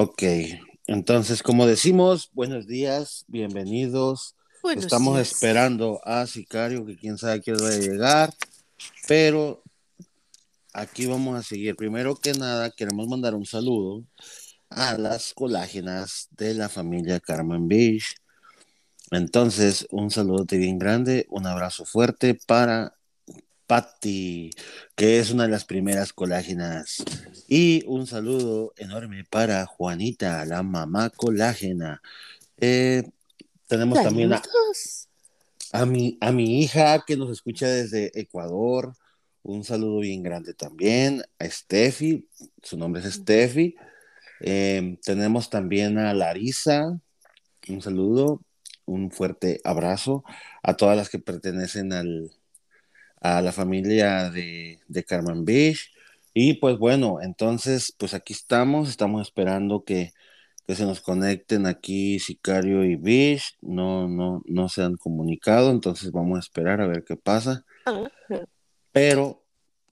[0.00, 0.22] Ok,
[0.86, 4.36] entonces como decimos, buenos días, bienvenidos.
[4.62, 5.32] Buenos Estamos días.
[5.32, 8.32] esperando a Sicario, que quién sabe quién va a llegar,
[9.08, 9.60] pero
[10.72, 11.74] aquí vamos a seguir.
[11.74, 14.04] Primero que nada, queremos mandar un saludo
[14.70, 18.14] a las colágenas de la familia Carmen Beach.
[19.10, 22.94] Entonces, un saludote bien grande, un abrazo fuerte para
[23.68, 24.50] Patty,
[24.96, 27.04] que es una de las primeras colágenas.
[27.46, 32.00] Y un saludo enorme para Juanita, la mamá colágena.
[32.56, 33.04] Eh,
[33.66, 34.32] tenemos también
[35.72, 38.94] a, mi, a mi hija que nos escucha desde Ecuador.
[39.42, 42.26] Un saludo bien grande también a Steffi,
[42.62, 43.76] su nombre es Steffi.
[44.40, 46.98] Eh, tenemos también a Larisa,
[47.68, 48.40] un saludo,
[48.86, 50.24] un fuerte abrazo
[50.62, 52.30] a todas las que pertenecen al,
[53.20, 55.92] a la familia de, de Carmen Beach.
[56.34, 60.12] Y pues bueno, entonces, pues aquí estamos, estamos esperando que,
[60.66, 63.56] que se nos conecten aquí Sicario y Beach.
[63.60, 67.64] No, no, no se han comunicado, entonces vamos a esperar a ver qué pasa.
[67.84, 68.10] Ajá.
[68.92, 69.44] Pero,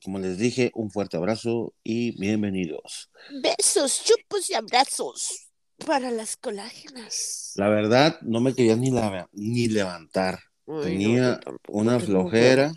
[0.03, 3.11] como les dije, un fuerte abrazo y bienvenidos.
[3.43, 5.49] Besos, chupos y abrazos
[5.87, 7.53] para las colágenas.
[7.57, 10.41] La verdad, no me quería ni, la, ni levantar.
[10.67, 12.73] Ay, no, Tenía una flojera,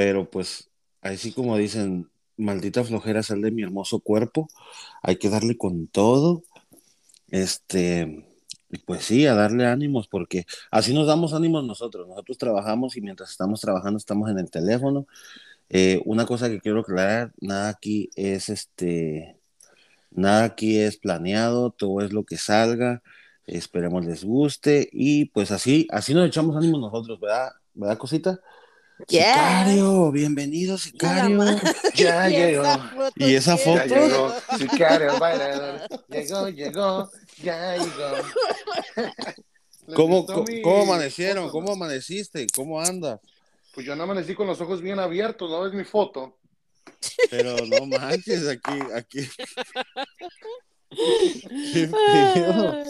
[0.00, 0.70] pero pues,
[1.02, 4.48] así como dicen, maldita flojera sal de mi hermoso cuerpo,
[5.02, 6.42] hay que darle con todo.
[7.28, 8.26] Este,
[8.86, 12.08] pues sí, a darle ánimos, porque así nos damos ánimos nosotros.
[12.08, 15.06] Nosotros trabajamos y mientras estamos trabajando estamos en el teléfono.
[15.68, 19.36] Eh, una cosa que quiero aclarar, nada aquí es este,
[20.10, 23.02] nada aquí es planeado, todo es lo que salga.
[23.46, 27.50] Esperemos les guste y pues así, así nos echamos ánimos nosotros, ¿verdad?
[27.74, 28.40] ¿Verdad, cosita?
[29.08, 29.24] Yes.
[29.26, 31.38] Sicario, bienvenido, Sicario.
[31.94, 32.64] Ya ¿Y llegó.
[33.16, 33.84] ¿Y esa foto?
[33.86, 34.34] Ya llegó.
[34.58, 35.80] Sicario bailador.
[36.08, 37.10] Llegó, llegó.
[37.42, 38.16] Ya llegó.
[39.86, 41.44] ¿Les ¿Cómo, cómo, mi cómo amanecieron?
[41.44, 42.46] foto, ¿Cómo amaneciste?
[42.54, 43.20] ¿Cómo andas?
[43.74, 46.36] Pues yo no amanecí con los ojos bien abiertos, ¿no ves mi foto?
[47.30, 49.28] Pero no manches, aquí, aquí.
[51.72, 51.88] Qué
[52.34, 52.84] feo.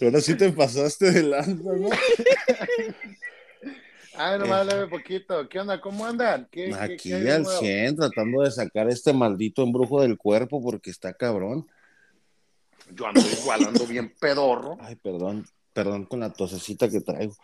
[0.00, 1.88] Ahora sí te pasaste de lanza, ¿no?
[4.22, 5.48] Ay, nomás leve poquito.
[5.48, 5.80] ¿Qué onda?
[5.80, 6.46] ¿Cómo andan?
[6.50, 7.58] ¿Qué, qué- Aquí qué al nuevo?
[7.60, 11.66] 100, tratando de sacar este maldito embrujo del cuerpo porque está cabrón.
[12.94, 14.76] Yo ando igual, ando bien pedorro.
[14.80, 17.34] Ay, perdón, perdón con la tosecita que traigo.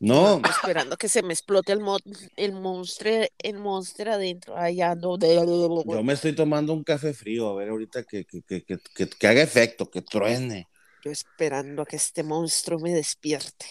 [0.00, 1.96] No, Esperando que se me explote el, mo
[2.36, 4.56] el monstruo, el monstruo adentro.
[4.56, 5.34] Ay, ando de...
[5.34, 9.08] yo me estoy tomando un café frío, a ver ahorita que, que, que, que, que-
[9.08, 10.68] que haga efecto, que truene.
[11.04, 13.66] Yo esperando a que este monstruo me despierte.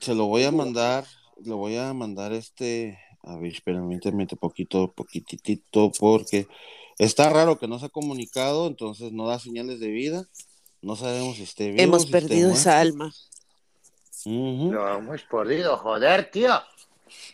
[0.00, 1.04] Se lo voy a mandar,
[1.44, 6.46] lo voy a mandar este, a ver, permíteme un poquito, poquitito, porque
[6.98, 10.28] está raro que no se ha comunicado, entonces no da señales de vida.
[10.82, 11.82] No sabemos si esté vivo.
[11.82, 13.12] Hemos si perdido esa alma.
[14.24, 14.72] Ujú.
[14.72, 16.52] Lo hemos perdido, joder, tío.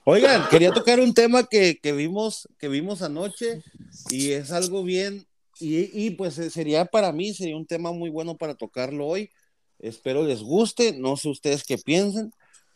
[0.04, 3.62] Oigan, quería tocar un tema que, que vimos, que vimos anoche
[4.10, 5.26] y es algo bien,
[5.58, 9.30] y, y pues eh, sería para mí, sería un tema muy bueno para tocarlo hoy.
[9.78, 12.32] Espero les guste, no sé ustedes qué piensen,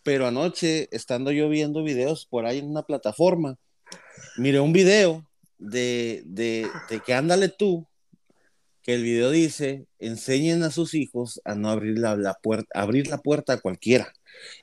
[0.07, 3.59] pero anoche, estando yo viendo videos por ahí en una plataforma,
[4.37, 5.29] miré un video
[5.59, 7.89] de, de, de que ándale tú,
[8.83, 13.09] que el video dice, enseñen a sus hijos a no abrir la, la puerta, abrir
[13.09, 14.13] la puerta a cualquiera.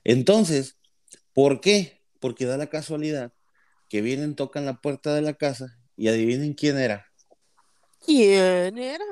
[0.05, 0.77] Entonces,
[1.33, 2.01] ¿por qué?
[2.21, 3.33] Porque da la casualidad
[3.89, 7.05] que vienen, tocan la puerta de la casa y adivinen quién era.
[7.99, 9.03] ¿Quién era?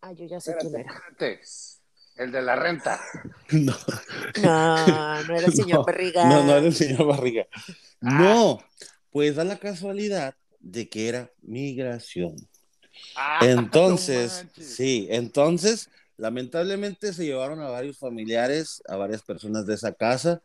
[0.00, 1.02] Ah, yo ya sé Espérate, quién era.
[2.16, 3.00] El de la renta.
[3.52, 3.74] No,
[4.42, 6.24] No, no era el señor No, Barriga.
[6.24, 7.46] no, no era el señor Barriga.
[8.00, 8.60] No,
[9.10, 12.36] pues da la casualidad de que era migración.
[13.16, 19.74] Ah, Entonces, no sí, entonces, lamentablemente se llevaron a varios familiares, a varias personas de
[19.74, 20.40] esa casa.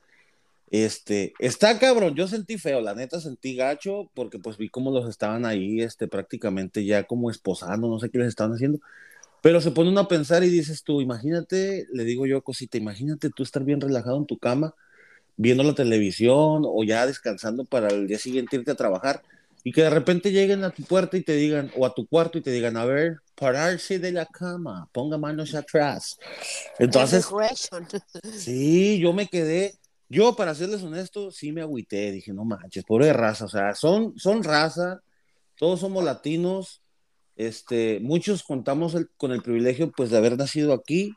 [0.71, 5.09] Este, está cabrón, yo sentí feo, la neta sentí gacho, porque pues vi cómo los
[5.09, 8.79] estaban ahí, este, prácticamente ya como esposando, no sé qué les estaban haciendo.
[9.41, 13.29] Pero se pone uno a pensar y dices tú, imagínate, le digo yo cosita, imagínate
[13.29, 14.75] tú estar bien relajado en tu cama,
[15.37, 19.21] viendo la televisión o ya descansando para el día siguiente irte a trabajar
[19.63, 22.37] y que de repente lleguen a tu puerta y te digan, o a tu cuarto
[22.37, 26.17] y te digan, a ver, pararse de la cama, ponga manos atrás.
[26.77, 27.27] Entonces,
[28.37, 29.75] sí, yo me quedé,
[30.07, 34.17] yo para serles honesto, sí me agüité, dije, no manches, pobre raza, o sea, son,
[34.17, 35.01] son raza,
[35.57, 36.81] todos somos latinos,
[37.39, 41.13] este, muchos contamos el- con el privilegio pues de haber nacido aquí,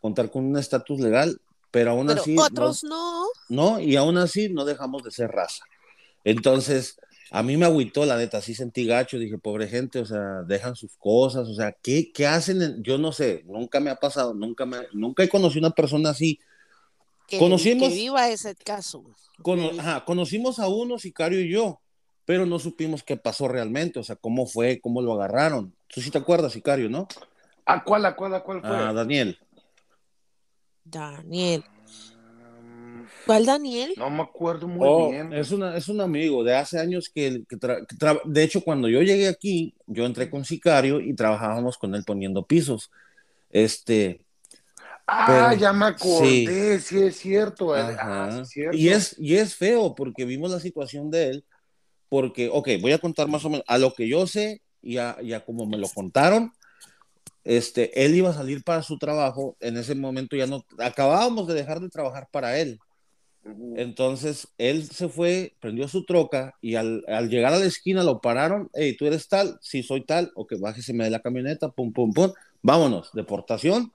[0.00, 1.40] contar con un estatus legal,
[1.70, 2.36] pero aún Pero así...
[2.38, 3.24] otros no.
[3.48, 3.80] ¿no?
[3.80, 5.64] Y aún así no dejamos de ser raza.
[6.22, 6.96] Entonces,
[7.30, 10.76] a mí me agüitó, la neta, sí sentí gacho, dije, pobre gente, o sea, dejan
[10.76, 12.62] sus cosas, o sea, ¿qué, qué hacen?
[12.62, 16.10] en- yo no sé, nunca me ha pasado, nunca me, nunca he conocido una persona
[16.10, 16.38] así.
[17.26, 19.02] Que, Conocimos- que viva ese caso.
[19.42, 21.80] Cono- Que- ajá, conocimos a uno, Sicario y yo,
[22.24, 25.74] pero no supimos qué pasó realmente, o sea, cómo fue, cómo lo agarraron.
[25.88, 27.06] Tú sí te acuerdas, Sicario, ¿no?
[27.66, 28.70] ¿A cuál, a cuál, a cuál fue?
[28.76, 29.38] Ah, Daniel.
[30.84, 31.64] Daniel.
[33.26, 33.92] ¿Cuál Daniel?
[33.96, 35.32] No me acuerdo muy Oh, bien.
[35.32, 38.60] es, una, es un amigo de hace años que, que tra- que tra- de hecho
[38.62, 42.90] cuando yo llegué aquí, yo entré con Sicario y trabajábamos con él poniendo pisos.
[43.50, 44.20] Este,
[45.06, 47.74] ah, pero- ya me acordé, sí, es cierto.
[47.74, 48.24] ajá.
[48.26, 48.76] Ah, sí, es cierto.
[48.76, 51.44] y es y es feo porque vimos la situación de él,
[52.08, 55.16] porque, ok, voy a contar más o menos a lo que yo sé y a,
[55.22, 56.52] y a como me lo contaron.
[57.44, 61.54] Este, él iba a salir para su trabajo, en ese momento ya no, acabábamos de
[61.54, 62.78] dejar de trabajar para él.
[63.76, 68.20] Entonces él se fue, prendió su troca y al, al llegar a la esquina lo
[68.20, 68.70] pararon.
[68.72, 72.12] Hey, tú eres tal, sí soy tal, o que bájese de la camioneta, pum, pum,
[72.12, 73.92] pum, vámonos, deportación.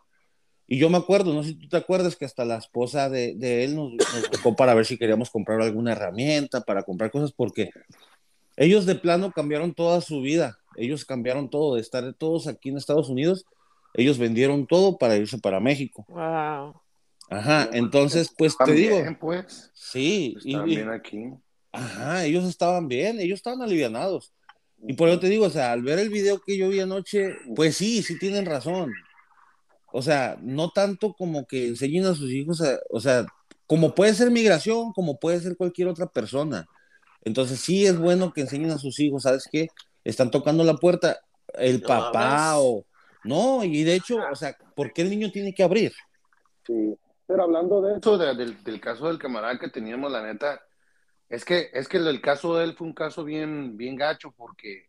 [0.71, 3.33] Y yo me acuerdo, no sé si tú te acuerdas que hasta la esposa de,
[3.35, 7.31] de él nos, nos buscó para ver si queríamos comprar alguna herramienta, para comprar cosas,
[7.31, 7.71] porque
[8.55, 10.59] ellos de plano cambiaron toda su vida.
[10.75, 13.45] Ellos cambiaron todo, de estar todos aquí en Estados Unidos,
[13.95, 16.05] ellos vendieron todo para irse para México.
[16.07, 16.79] Wow.
[17.31, 19.71] Ajá, entonces, pues te digo, pues.
[19.73, 21.31] sí, y- Están y- bien aquí.
[21.71, 24.33] Ajá, ellos estaban bien, ellos estaban alivianados.
[24.87, 27.35] Y por eso te digo, o sea, al ver el video que yo vi anoche,
[27.55, 28.93] pues sí, sí tienen razón.
[29.91, 33.25] O sea, no tanto como que enseñen a sus hijos, a- o sea,
[33.67, 36.65] como puede ser migración, como puede ser cualquier otra persona.
[37.23, 39.67] Entonces sí es bueno que enseñen a sus hijos, ¿sabes qué?
[40.03, 41.19] Están tocando la puerta,
[41.55, 42.85] el No papá o...
[43.23, 45.91] No, y de hecho, o sea, ¿por qué el niño tiene que abrir?
[46.65, 46.97] Sí,
[47.27, 50.61] pero hablando de eso, de- del, del caso del camarada que teníamos, la neta,
[51.29, 54.87] es que, es que el caso de él fue un caso bien, bien gacho porque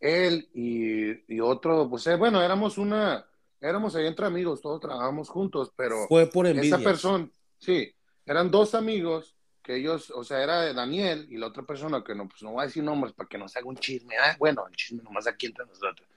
[0.00, 3.26] él y, y otro, pues eh, bueno, éramos una,
[3.60, 6.76] éramos ahí entre amigos, todos trabajábamos juntos, pero Fue por envidia.
[6.76, 7.28] esa persona,
[7.58, 7.92] sí,
[8.26, 12.28] eran dos amigos que ellos, o sea, era Daniel y la otra persona que no,
[12.28, 14.66] pues no voy a decir nombres para que no se haga un chisme, ah, bueno,
[14.68, 16.08] el chisme nomás aquí entre nosotros.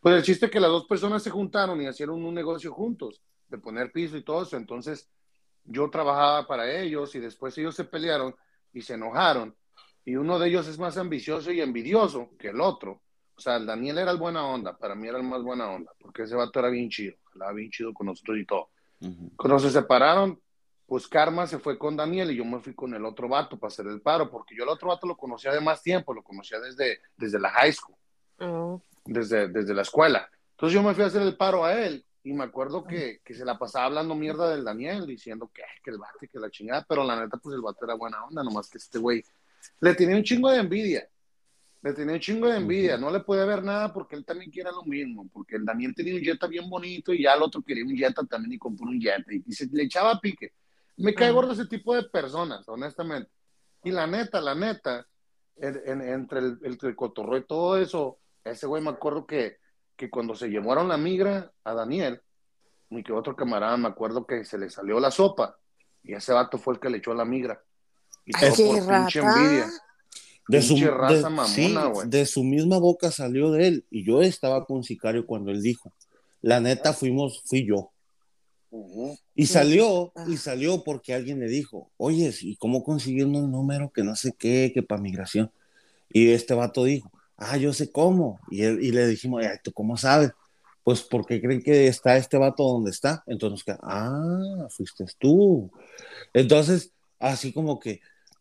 [0.00, 3.20] Pues el chiste es que las dos personas se juntaron y hicieron un negocio juntos,
[3.48, 5.08] de poner piso y todo eso, entonces
[5.64, 8.34] yo trabajaba para ellos y después ellos se pelearon
[8.72, 9.54] y se enojaron
[10.08, 13.02] y uno de ellos es más ambicioso y envidioso que el otro.
[13.38, 15.92] O sea, el Daniel era el buena onda, para mí era el más buena onda,
[16.00, 18.70] porque ese vato era bien chido, hablaba bien chido con nosotros y todo.
[19.36, 20.40] Cuando se separaron,
[20.86, 23.68] pues Karma se fue con Daniel y yo me fui con el otro vato para
[23.68, 26.58] hacer el paro, porque yo el otro vato lo conocía de más tiempo, lo conocía
[26.58, 27.94] desde, desde la high school,
[28.40, 28.82] Oh.
[29.04, 30.28] desde, desde la escuela.
[30.52, 33.34] Entonces yo me fui a hacer el paro a él y me acuerdo que, que
[33.34, 36.50] se la pasaba hablando mierda del Daniel, diciendo que, que el vato y que la
[36.50, 39.24] chingada, pero la neta, pues el vato era buena onda, nomás que este güey
[39.80, 41.08] le tenía un chingo de envidia.
[41.88, 44.70] Le tenía un chingo de envidia, no le puede ver nada porque él también quiere
[44.70, 47.82] lo mismo, porque el Daniel tenía un Jetta bien bonito y ya el otro quería
[47.82, 50.52] un Jetta también y compró un Jetta y, se le echaba pique.
[50.98, 53.30] Me cae gordo ese tipo de personas, honestamente.
[53.84, 55.06] Y la neta, la neta,
[55.56, 59.56] en- en- entre el, el, cotorreo y todo eso, ese güey me acuerdo que,
[59.96, 62.20] que cuando se llevaron la migra a Daniel,
[62.90, 65.56] y que otro camarada, me acuerdo que se le salió la sopa
[66.02, 67.62] y ese vato fue el que le echó la migra.
[68.26, 69.40] Y todo ¡Qué por pinche rata!
[69.40, 69.70] envidia.
[70.48, 72.08] De su, Pinche raza de- mamona, sí, güey.
[72.08, 73.84] de su misma boca salió de él.
[73.90, 75.92] Y yo estaba con Sicario cuando él dijo.
[76.40, 77.90] La neta fuimos, fui yo.
[79.34, 80.26] Y salió, Ah.
[80.28, 84.34] y salió porque alguien le dijo, oye, ¿y cómo consiguieron un número que no sé
[84.38, 85.50] qué, que para migración?
[86.10, 88.40] Y este vato dijo, ah, yo sé cómo.
[88.50, 90.32] Y, él, y le dijimos, "Ay, ¿tú cómo sabes?
[90.84, 93.22] Pues porque creen que está este vato donde está.
[93.26, 95.70] Entonces, que, ah, fuiste tú.
[96.32, 98.00] Entonces, así como que,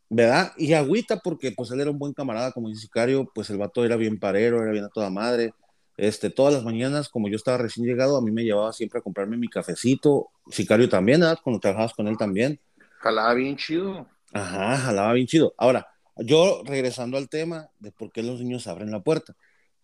[0.10, 0.54] ¿verdad?
[0.58, 3.84] Y agüita porque pues él era un buen camarada, como dice Sicario, pues el vato
[3.84, 5.54] era bien parero, era bien a toda madre.
[5.98, 9.02] Este, todas las mañanas, como yo estaba recién llegado, a mí me llevaba siempre a
[9.02, 10.30] comprarme mi cafecito.
[10.50, 11.40] Sicario también, ¿verdad?
[11.44, 12.60] Cuando trabajabas con él también.
[13.00, 14.08] Jalaba bien chido.
[14.32, 15.54] Ajá, jalaba bien chido.
[15.58, 15.88] Ahora,
[16.18, 19.36] yo regresando al tema de por qué los niños abren la puerta.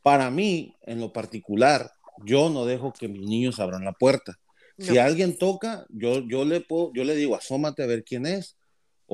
[0.04, 1.92] Para mí, en lo particular,
[2.24, 4.38] yo no dejo que mis niños abran la puerta.
[4.78, 5.02] Si No.
[5.02, 8.58] alguien toca, yo, yo, le puedo, yo le digo, asómate a ver quién es,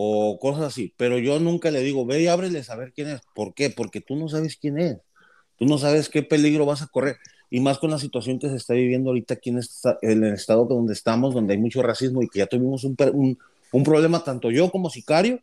[0.02, 3.22] o cosas así, pero yo nunca le digo, ve y ábreles a ver quién es.
[3.36, 3.70] ¿Por qué?
[3.70, 4.98] Porque tú no sabes quién es.
[5.58, 7.18] Tú no sabes qué peligro vas a correr.
[7.50, 10.34] Y más con la situación que se está viviendo ahorita aquí en, esta- en el
[10.36, 13.38] estado donde estamos, donde hay mucho racismo y que ya tuvimos un, un,
[13.74, 15.42] un problema, tanto yo como sicario,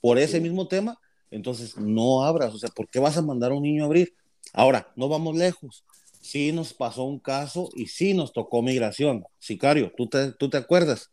[0.00, 0.98] por ese mismo tema.
[1.30, 2.52] Entonces, no abras.
[2.52, 4.12] O sea, ¿por qué vas a mandar a un niño a abrir?
[4.52, 5.84] Ahora, no vamos lejos.
[6.20, 9.24] Sí nos pasó un caso y sí nos tocó migración.
[9.38, 11.10] Sicario, ¿tú te, tú te acuerdas?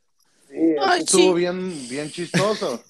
[0.51, 1.39] Sí, Ay, estuvo sí.
[1.39, 2.83] bien, bien chistoso.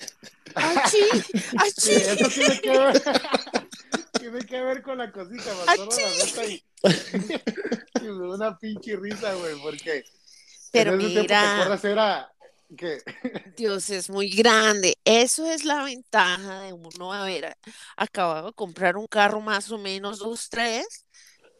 [0.55, 0.97] ¡Achí!
[1.21, 1.91] Sí, ¡Achí!
[1.95, 3.01] eso tiene que ver.
[4.19, 6.63] tiene que ver con la cosita, la y,
[8.01, 10.03] y me una pinche risa, güey, porque
[10.71, 11.85] Pero en ese tiempo, ¿te mira, acuerdas?
[11.85, 12.31] Era
[12.75, 12.97] que
[13.55, 14.97] Dios es muy grande.
[15.05, 17.55] Eso es la ventaja de uno haber
[17.95, 21.05] acabado de comprar un carro más o menos dos, tres,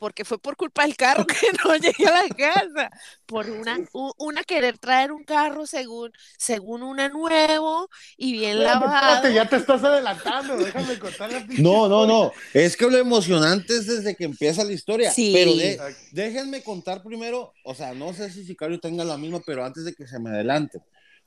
[0.02, 2.90] porque fue por culpa del carro que no llegué a la casa.
[3.28, 3.78] Por una,
[4.18, 9.06] una querer traer un carro según, según una nuevo y bien Espérate, lavado.
[9.06, 12.32] espérate, ya te estás adelantando, déjame contar la No, no, no.
[12.52, 15.12] Es que lo emocionante es desde que empieza la historia.
[15.12, 15.32] Sí.
[15.36, 19.64] Pero de- déjenme contar primero, o sea, no sé si Sicario tenga la misma, pero
[19.64, 20.80] antes de que se me adelante,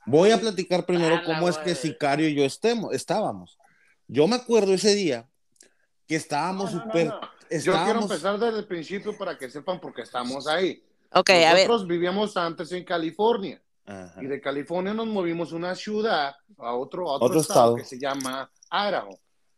[0.05, 1.75] voy a platicar primero cómo es que.
[1.75, 3.57] Sicario y yo estemos, estábamos.
[4.09, 5.29] Yo me acuerdo ese día
[6.07, 7.07] que estábamos No, no, no, súper.
[7.07, 7.34] no.
[7.49, 10.83] Yo quiero empezar desde el principio para que sepan por qué estamos ahí.
[11.13, 11.67] Ok, a ver.
[11.67, 14.21] Nosotros vivíamos antes en California Ajá.
[14.21, 17.75] y de California nos movimos a una ciudad, a otro, a otro, Otro estado, estado.
[17.75, 19.17] que se llama Idaho.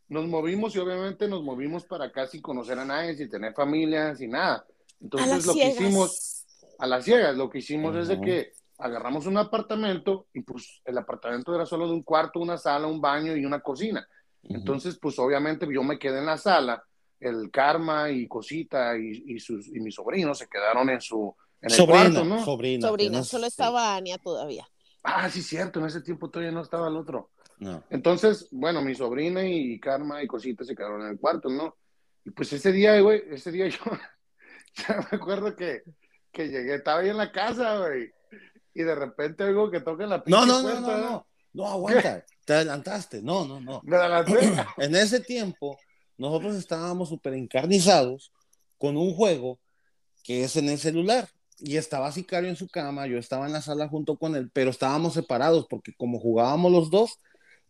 [0.09, 4.15] Nos movimos y obviamente nos movimos para acá sin conocer a nadie, sin tener familia,
[4.15, 4.55] sin nada.
[4.57, 4.65] A
[5.01, 5.81] Entonces lo que ciegas.
[5.81, 6.45] hicimos
[6.79, 10.97] a las ciegas, lo que hicimos es de que agarramos un apartamento y pues el
[10.97, 14.07] apartamento era solo de un cuarto, una sala, un baño y una cocina.
[14.43, 16.83] Entonces, pues obviamente yo me quedé en la sala,
[17.19, 21.71] el Karma y Cosita y, y sus, y mis sobrinos se quedaron en su en
[21.71, 22.45] el sobrina, cuarto, ¿no?
[22.45, 22.87] sobrina.
[22.87, 23.47] Sobrina, solo sí.
[23.47, 24.67] estaba Ania todavía.
[25.03, 27.31] Ah, sí, cierto, en ese tiempo todavía no estaba el otro.
[27.59, 27.83] No.
[27.89, 31.75] Entonces, bueno, mi sobrina y Karma y Cosita se quedaron en el cuarto, ¿no?
[32.23, 33.79] Y pues ese día, güey, ese día yo,
[34.75, 35.83] ya me acuerdo que,
[36.31, 38.11] que llegué, estaba ahí en la casa, güey,
[38.73, 41.27] y de repente oigo que tocan la pinche No, no, no, puerta, no, no.
[41.53, 42.23] No, aguanta.
[42.45, 43.23] Te adelantaste.
[43.23, 43.81] No, no, no.
[43.83, 44.37] Me adelanté.
[44.77, 45.79] En ese tiempo,
[46.17, 48.31] nosotros estábamos súper encarnizados
[48.77, 49.59] con un juego
[50.23, 51.29] que es en el celular.
[51.59, 54.69] Y estaba Sicario en su cama, yo estaba en la sala junto con él, pero
[54.69, 57.17] estábamos separados porque como jugábamos los dos,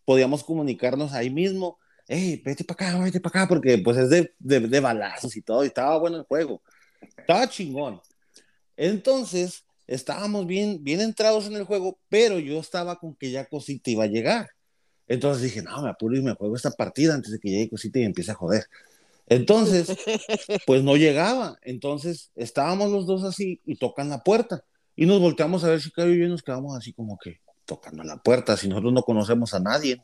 [0.04, 1.78] podíamos comunicarnos ahí mismo.
[2.08, 5.42] Hey, vete para acá, vete para acá, porque pues es de, de, de balazos y
[5.42, 6.62] todo, y estaba bueno el juego.
[7.18, 8.02] Estaba chingón.
[8.76, 13.90] Entonces, estábamos bien, bien entrados en el juego, pero yo estaba con que ya Cosita
[13.90, 14.50] iba a llegar.
[15.08, 18.00] Entonces dije, no, me apuro y me juego esta partida antes de que llegue Cosita
[18.00, 18.66] y empiece a joder.
[19.28, 19.88] Entonces,
[20.66, 21.58] pues no llegaba.
[21.62, 24.64] Entonces, estábamos los dos así y tocan la puerta.
[24.96, 28.04] Y nos volteamos a ver Sicario y yo y nos quedamos así como que tocando
[28.04, 28.58] la puerta.
[28.58, 30.02] Si nosotros no conocemos a nadie,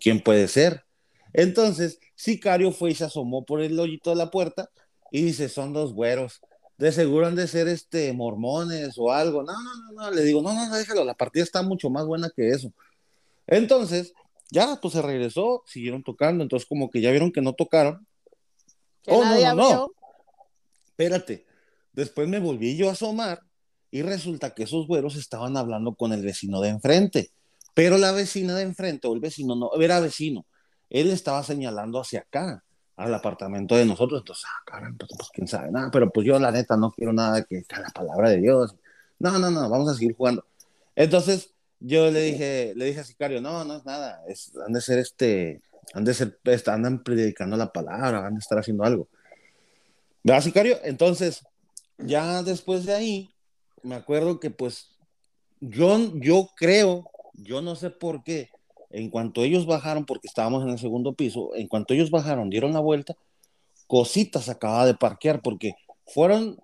[0.00, 0.84] ¿quién puede ser?
[1.32, 4.70] Entonces, Sicario fue y se asomó por el hoyito de la puerta
[5.10, 6.40] y dice, son dos güeros.
[6.76, 9.42] De seguro han de ser este mormones o algo.
[9.42, 10.10] No, no, no, no.
[10.10, 11.04] Le digo, no, no, déjalo.
[11.04, 12.72] La partida está mucho más buena que eso.
[13.50, 14.14] Entonces,
[14.50, 16.42] ya, pues se regresó, siguieron tocando.
[16.42, 18.06] Entonces, como que ya vieron que no tocaron.
[19.02, 19.92] Que Oh, no, nadie no, no.
[20.86, 21.46] Espérate.
[21.92, 23.42] Después me volví yo a asomar
[23.90, 27.32] y resulta que esos güeros estaban hablando con el vecino de enfrente.
[27.74, 30.46] Pero la vecina de enfrente, o el vecino, no, era vecino.
[30.88, 32.64] Él estaba señalando hacia acá,
[32.96, 34.20] al apartamento de nosotros.
[34.20, 35.90] Entonces, ah, caramba, pues, pues, quién sabe nada.
[35.90, 38.76] Pero pues yo, la neta, no quiero nada que que la palabra de Dios.
[39.18, 40.44] No, no, no, vamos a seguir jugando.
[40.94, 44.22] Entonces, yo le dije, le dije a Sicario, no, no es nada.
[44.28, 45.62] Es, han de ser este,
[45.94, 49.08] han de ser, andan predicando la palabra, van a estar haciendo algo.
[50.22, 50.78] ¿Verdad, Sicario?
[50.84, 51.42] Entonces,
[51.98, 53.30] ya después de ahí,
[53.82, 54.96] me acuerdo que pues
[55.60, 58.50] yo, yo creo, yo no sé por qué,
[58.90, 62.72] en cuanto ellos bajaron, porque estábamos en el segundo piso, en cuanto ellos bajaron, dieron
[62.72, 63.16] la vuelta,
[63.86, 65.74] Cositas acababa de parquear, porque
[66.06, 66.60] fueron,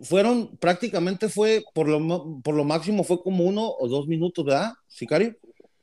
[0.00, 4.72] fueron, prácticamente fue, por lo, por lo máximo fue como uno o dos minutos, ¿verdad,
[4.86, 5.36] Sicario?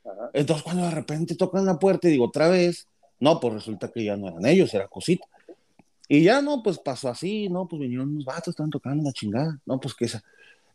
[0.04, 0.30] Ajá.
[0.32, 2.86] Entonces cuando de repente tocan la puerta y digo, otra vez,
[3.20, 5.26] no, pues resulta que ya no eran ellos, era Cosita.
[6.08, 9.58] Y ya no, pues pasó así, no, pues vinieron unos vatos, estaban tocando la chingada,
[9.66, 10.22] no, pues que esa.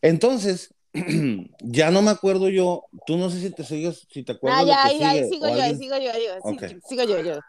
[0.02, 0.74] Entonces,
[1.60, 4.66] ya no me acuerdo yo, tú no sé si te sigues, si te acuerdas Ah,
[4.66, 6.62] ya, ahí, ahí sigue, sigo o yo, ahí alguien- sigo yo, ahí Ok.
[6.86, 7.40] sigo yo, yo.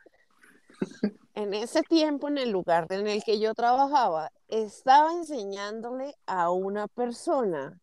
[1.36, 6.88] En ese tiempo, en el lugar en el que yo trabajaba, estaba enseñándole a una
[6.88, 7.80] persona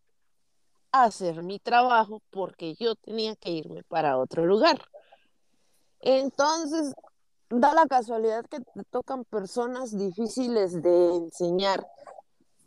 [0.93, 4.81] a hacer mi trabajo porque yo tenía que irme para otro lugar.
[6.01, 6.95] Entonces,
[7.51, 11.87] da la casualidad que te tocan personas difíciles de enseñar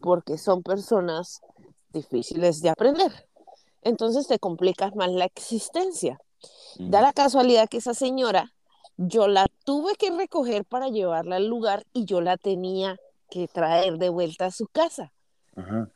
[0.01, 1.41] porque son personas
[1.93, 3.29] difíciles de aprender.
[3.81, 6.19] Entonces te complicas más la existencia.
[6.77, 8.53] Da la casualidad que esa señora,
[8.97, 12.97] yo la tuve que recoger para llevarla al lugar y yo la tenía
[13.29, 15.11] que traer de vuelta a su casa.
[15.55, 15.89] Ajá.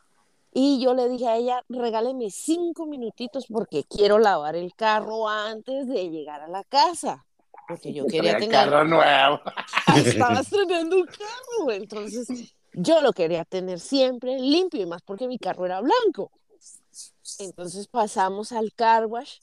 [0.60, 5.88] Y yo le dije a ella, regáleme cinco minutitos porque quiero lavar el carro antes
[5.88, 7.26] de llegar a la casa.
[7.68, 8.52] Porque yo quería Traía tener...
[8.52, 9.40] carro nuevo.
[9.96, 15.38] Estaba estrenando un carro, entonces yo lo quería tener siempre limpio y más porque mi
[15.38, 16.32] carro era blanco.
[17.40, 19.38] Entonces pasamos al car wash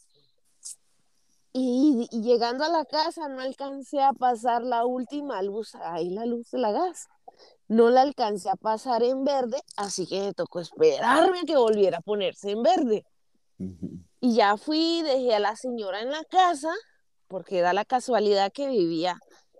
[1.56, 6.26] Y, y llegando a la casa no alcancé a pasar la última luz, ahí la
[6.26, 7.06] luz de la gas.
[7.68, 11.98] No la alcancé a pasar en verde, así que me tocó esperarme a que volviera
[11.98, 13.06] a ponerse en verde.
[14.20, 16.72] Y ya fui, dejé a la señora en la casa,
[17.28, 19.16] porque da la casualidad que vivía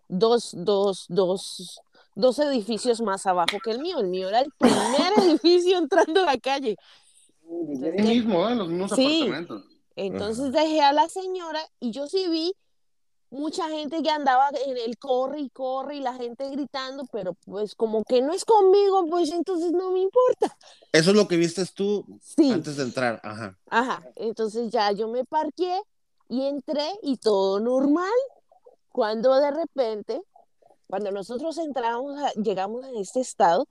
[0.09, 1.79] dos, dos, dos,
[2.17, 4.01] dos edificios más abajo que el mío.
[4.01, 6.77] El mío era el primer edificio entrando a la calle.
[7.49, 8.55] Ahí mismo, ¿eh?
[8.57, 9.23] los mismos Sí.
[9.29, 9.65] apartamentos.
[9.97, 12.55] Entonces dejé a la señora y yo sí vi
[13.31, 17.75] mucha gente que andaba en el corre y corre y la gente gritando, pero pues
[17.75, 20.57] como que no es conmigo, pues entonces no me importa.
[20.93, 22.53] Eso es lo que viste tú Sí.
[22.53, 23.21] antes de entrar.
[23.25, 23.59] Ajá.
[23.71, 25.81] Ajá, entonces ya yo me parqué
[26.29, 28.11] y entré y todo normal.
[28.93, 30.23] Cuando de repente,
[30.87, 33.67] cuando nosotros entramos, a- llegamos a este estado,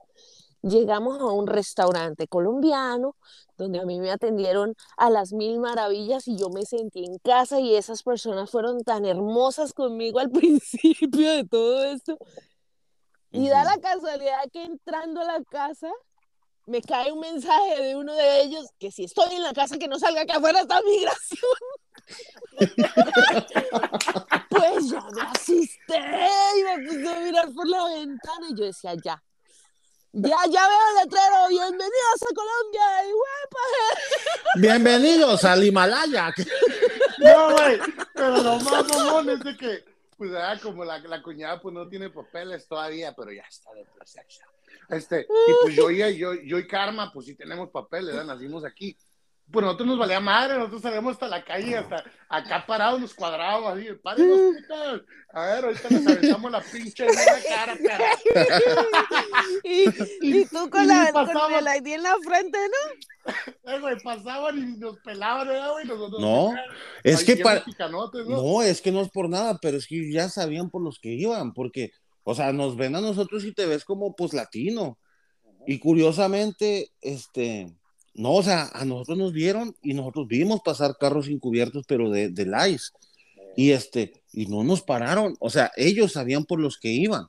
[0.64, 3.16] llegamos a un restaurante colombiano
[3.56, 7.60] donde a mí me atendieron a las mil maravillas y yo me sentí en casa
[7.60, 12.18] y esas personas fueron tan hermosas conmigo al principio de todo esto.
[13.30, 15.90] Y da la casualidad que entrando a la casa
[16.66, 19.88] me cae un mensaje de uno de ellos que si estoy en la casa que
[19.88, 21.40] no salga que afuera está migración.
[24.50, 25.98] pues yo me asusté
[26.58, 29.22] y me puse a mirar por la ventana y yo decía ya.
[30.16, 33.64] Ya, ya veo el letrero, bienvenidos a Colombia, y huepa.
[34.60, 36.32] Bienvenidos al Himalaya.
[37.18, 37.78] No, güey,
[38.12, 39.84] pero lo más mamón es de que,
[40.18, 43.84] pues, ah, como la, la cuñada, pues, no tiene papeles todavía, pero ya está de
[43.96, 44.44] presencia.
[44.90, 48.34] Este, y pues yo, y- yo, yo y Karma, pues sí tenemos papeles, ¿verdad?
[48.34, 48.96] Nacimos aquí.
[49.50, 53.66] Pues nosotros nos valía madre, nosotros salimos hasta la calle, hasta acá parados, los cuadrados,
[53.76, 55.00] así, párenos, putas.
[55.32, 58.10] A ver, ahorita les aventamos la pinche en la cara, perra.
[59.62, 59.84] Y,
[60.40, 63.32] y tú con, y la, pasaba- con el ID en la frente, ¿no?
[63.66, 65.86] Eh, güey, pasaban y nos pelaban, ¿verdad, güey?
[65.86, 66.52] Nosotros, No,
[67.02, 67.64] es ahí que para...
[67.90, 68.10] ¿no?
[68.26, 71.08] No, es que no es por nada, pero es que ya sabían por los que
[71.10, 71.92] iban, porque,
[72.24, 74.98] o sea, nos ven a nosotros y te ves como pues latino.
[75.66, 77.72] Y curiosamente, este,
[78.14, 82.28] no, o sea, a nosotros nos vieron y nosotros vimos pasar carros encubiertos, pero de,
[82.30, 82.92] de ICE.
[83.56, 87.26] Y este, y no nos pararon, o sea, ellos sabían por los que iban.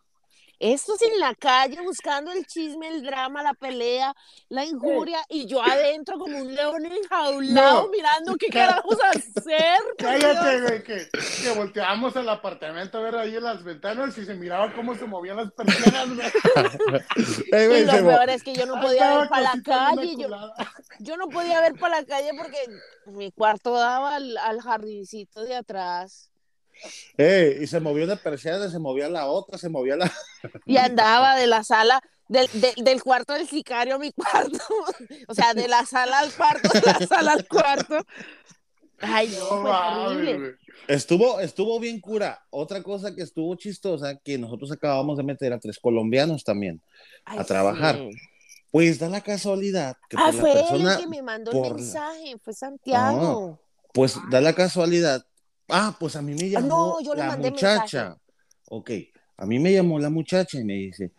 [0.59, 4.15] Estos en la calle buscando el chisme, el drama, la pelea,
[4.49, 7.89] la injuria, y yo adentro como un león enjaulado No.
[7.89, 9.79] mirando qué carajos hacer.
[9.97, 11.09] Cállate, güey, que,
[11.41, 15.05] que volteábamos al apartamento a ver ahí en las ventanas y se miraba cómo se
[15.05, 17.01] movían las güey.
[17.51, 20.15] Ey, Y lo se peor es que yo no podía Estaba ver para la calle,
[20.17, 20.27] yo,
[20.99, 22.57] yo no podía ver para la calle porque
[23.07, 26.31] mi cuarto daba al, al jardincito de atrás.
[27.17, 30.11] Ey, y se movió una persiana, se movía la otra, se movía la...
[30.65, 34.59] Y andaba de la sala, del, del- del cuarto del sicario a mi cuarto.
[35.27, 37.99] O sea, de la sala al cuarto, de la sala al cuarto.
[38.99, 40.55] Ay, no, fue.
[40.87, 42.45] Estuvo, estuvo bien cura.
[42.49, 46.81] Otra cosa que estuvo chistosa, que nosotros acabamos de meter a tres colombianos también.
[47.25, 47.95] Ay, a trabajar.
[47.97, 48.09] sí.
[48.71, 51.51] Pues da la casualidad que Ah, por la fue él persona, el que me mandó
[51.51, 53.59] el la- mensaje, fue Santiago.
[53.93, 55.25] pues da la casualidad.
[55.69, 58.17] Ah, pues a mí me llamó no, yo la mandé muchacha.
[58.69, 58.91] Ok,
[59.37, 61.11] a mí me llamó la muchacha y me dice,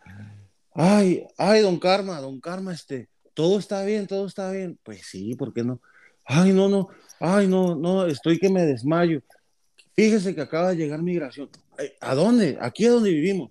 [0.75, 4.79] ay, ay, don Karma, don Karma, este, todo está bien, todo está bien.
[4.83, 5.81] Pues sí, ¿por qué no?
[6.25, 6.89] Ay, no, no,
[7.21, 9.23] ay, no, no, estoy que me desmayo.
[9.95, 11.49] Fíjese que acaba de llegar migración.
[12.01, 12.59] ¿A dónde?
[12.61, 13.51] Aquí es donde vivimos.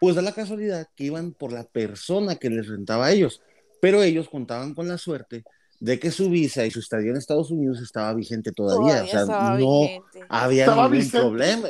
[0.00, 3.40] Pues da la casualidad que iban por la persona que les rentaba a ellos,
[3.80, 5.44] pero ellos contaban con la suerte
[5.80, 9.02] de que su visa y su estadía en Estados Unidos estaba vigente todavía.
[9.02, 10.24] o sea, estaba no vigente.
[10.28, 11.18] había Estaba ningún Vicente.
[11.18, 11.68] problema.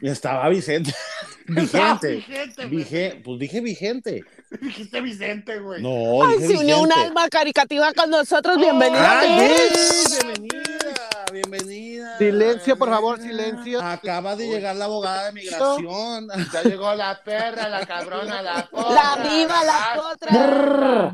[0.00, 0.94] Y estaba vigente.
[1.48, 2.24] vigente,
[2.56, 2.68] güey.
[2.70, 4.24] Vige- pues dije vigente.
[4.60, 5.82] Dijiste Vicente, güey.
[5.82, 7.06] No, Ay, dije se unió un vigente.
[7.08, 8.56] alma caricativa con nosotros.
[8.58, 9.20] Bienvenida.
[9.20, 10.18] ¡Ay, Miss.
[10.22, 10.64] bienvenida!
[11.32, 12.18] Bienvenida.
[12.18, 13.80] Silencio, por favor, silencio.
[13.82, 16.28] Acaba de llegar la abogada de migración.
[16.52, 18.92] Ya llegó la perra, la cabrona, la potra.
[18.94, 21.12] La viva, la otra.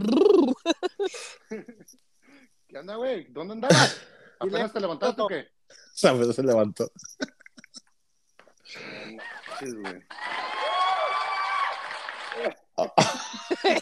[2.74, 3.28] ¿Qué onda, güey?
[3.30, 4.00] ¿Dónde andabas?
[4.40, 5.46] ¿Apenas te levantaste o qué?
[5.94, 6.90] Sabes, se levantó.
[9.60, 10.02] Sí, güey.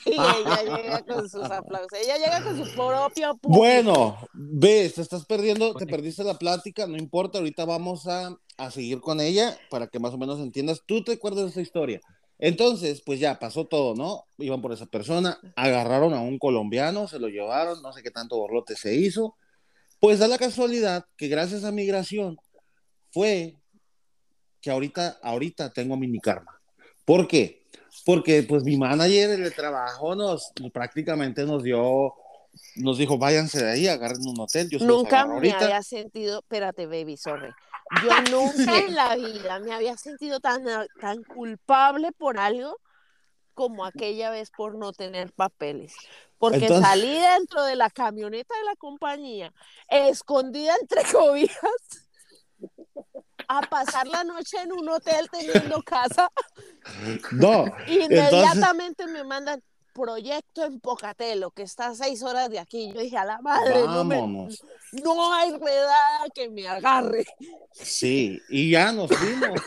[0.04, 1.98] Y ella llega con sus aplausos.
[2.02, 3.58] Ella llega con su propio público.
[3.58, 8.70] Bueno, ves, te estás perdiendo, te perdiste la plática, no importa, ahorita vamos a, a
[8.70, 10.82] seguir con ella para que más o menos entiendas.
[10.84, 12.02] Tú te acuerdas de esta historia.
[12.44, 14.24] Entonces, pues ya pasó todo, ¿no?
[14.36, 18.36] Iban por esa persona, agarraron a un colombiano, se lo llevaron, no sé qué tanto
[18.36, 19.36] borlote se hizo.
[20.00, 22.36] Pues da la casualidad que gracias a migración
[23.12, 23.54] fue
[24.60, 26.60] que ahorita, ahorita tengo mini karma.
[27.04, 27.62] ¿Por qué?
[28.04, 32.12] Porque pues mi manager en el trabajo nos prácticamente nos dio,
[32.74, 34.68] nos dijo, váyanse de ahí, agarren un hotel.
[34.68, 35.60] Yo Nunca me ahorita.
[35.60, 37.50] había sentido, espérate, baby, sorry.
[38.02, 40.64] Yo nunca en la vida me había sentido tan,
[41.00, 42.76] tan culpable por algo
[43.54, 45.94] como aquella vez por no tener papeles.
[46.38, 49.52] Porque Entonces- salí dentro de la camioneta de la compañía,
[49.88, 51.72] escondida entre cobijas,
[53.48, 56.30] a pasar la noche en un hotel teniendo casa.
[57.32, 62.90] No, Inmediatamente me mandan proyecto en Pocatelo, que está a seis horas de aquí.
[62.94, 64.64] Yo dije, a la madre, no, me- vámonos.
[64.92, 67.24] No hay redada que me agarre.
[67.72, 69.60] Sí, y ya nos fuimos.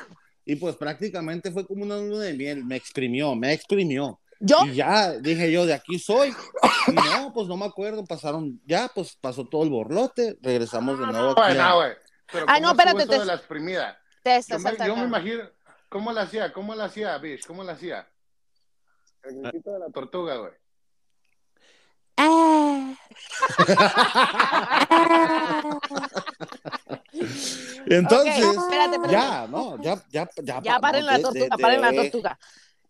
[0.45, 2.63] Y pues prácticamente fue como una luna de miel.
[2.63, 4.19] Me exprimió, me exprimió.
[4.39, 6.33] Yo, Y ya dije yo, de aquí soy.
[6.87, 8.05] Y no, pues no me acuerdo.
[8.05, 10.37] Pasaron, ya, pues pasó todo el borlote.
[10.41, 11.41] Regresamos de nuevo aquí.
[11.41, 11.91] Bueno, a- güey.
[12.31, 13.99] Pero Ah, ¿cómo no, espérate, te- de la exprimida?
[14.23, 15.05] te Yo me, yo me atacando.
[15.05, 15.43] imagino,
[15.89, 16.51] ¿cómo la hacía?
[16.53, 17.45] ¿Cómo la hacía, bitch?
[17.47, 18.07] ¿Cómo la hacía?
[19.23, 20.51] El gritito de la tortuga, güey.
[22.17, 22.93] Ah.
[27.87, 29.11] Entonces, Ok, espérate, espérate.
[29.11, 30.61] ya, no, ya, ya, ya.
[30.61, 32.39] Ya paren la tortuga, paren la tortuga.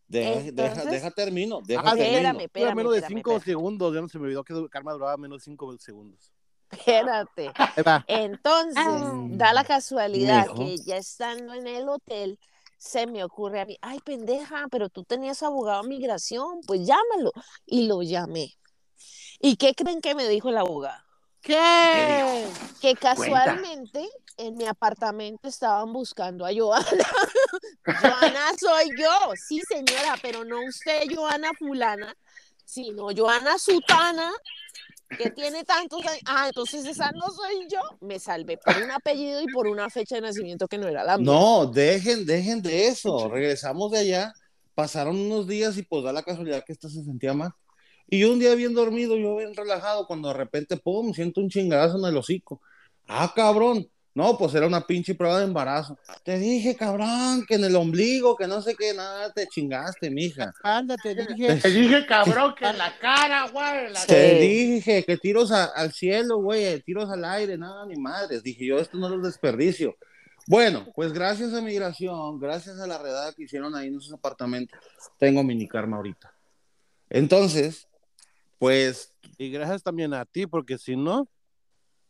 [0.08, 2.40] Deja, deja, Entonces- deja termino, deja Ah, termino.
[2.40, 3.44] espérame, menos de espérame, 5 espérame.
[3.46, 3.96] segundos.
[3.96, 6.32] Ya no se me olvidó que Karma duraba menos de 5 segundos.
[6.72, 7.52] Espérate.
[8.08, 9.14] Entonces, Ah.
[9.32, 12.40] da la casualidad que ya estando en el hotel,
[12.78, 17.32] se me ocurre a mí, ay pendeja, pero tú tenías abogado de migración, pues llámalo.
[17.66, 18.54] Y lo llamé.
[19.40, 21.04] ¿Y qué creen que me dijo el abogado?
[21.42, 22.48] ¿Qué?
[22.82, 26.86] Que casualmente en mi apartamento estaban buscando a Joana.
[27.86, 32.16] Joana soy yo, sí señora, pero no usted, Joana fulana,
[32.66, 34.32] sino Joana Sutana,
[35.18, 36.22] que tiene tantos años.
[36.26, 37.80] Ah, entonces esa no soy yo.
[38.02, 41.18] Me salvé por un apellido y por una fecha de nacimiento que no era la
[41.18, 41.32] mía.
[41.32, 43.30] No, dejen, dejen de eso.
[43.30, 44.34] Regresamos de allá,
[44.74, 47.54] pasaron unos días y pues da la casualidad que esta se sentía mal.
[48.08, 51.50] Y yo un día bien dormido, yo bien relajado, cuando de repente, pum, siento un
[51.50, 52.62] chingadazo en el hocico.
[53.08, 53.88] Ah, cabrón.
[54.14, 55.98] No, pues era una pinche prueba de embarazo.
[56.24, 60.54] Te dije, cabrón, que en el ombligo, que no sé qué, nada, te chingaste, mija.
[60.64, 61.56] Ándate, dije.
[61.58, 63.92] Te dije, cabrón, que en la cara, güey.
[63.92, 64.06] la-.
[64.06, 68.42] Te dije que tiros a- al cielo, güey, tiros al aire, nada, ni madres.
[68.42, 69.98] Dije yo, esto no los desperdicio.
[70.48, 74.80] Bueno, pues gracias a migración, gracias a la redada que hicieron ahí en esos apartamentos,
[75.18, 76.32] tengo mini karma ahorita.
[77.10, 77.88] Entonces,
[78.58, 81.28] pues, Y gracias también a ti, porque si no,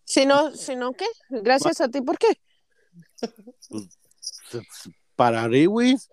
[0.04, 1.06] Si no, si no, ¿qué?
[1.30, 2.40] Gracias a ti, ¿por qué?
[3.20, 6.10] se- se- para Ariwis,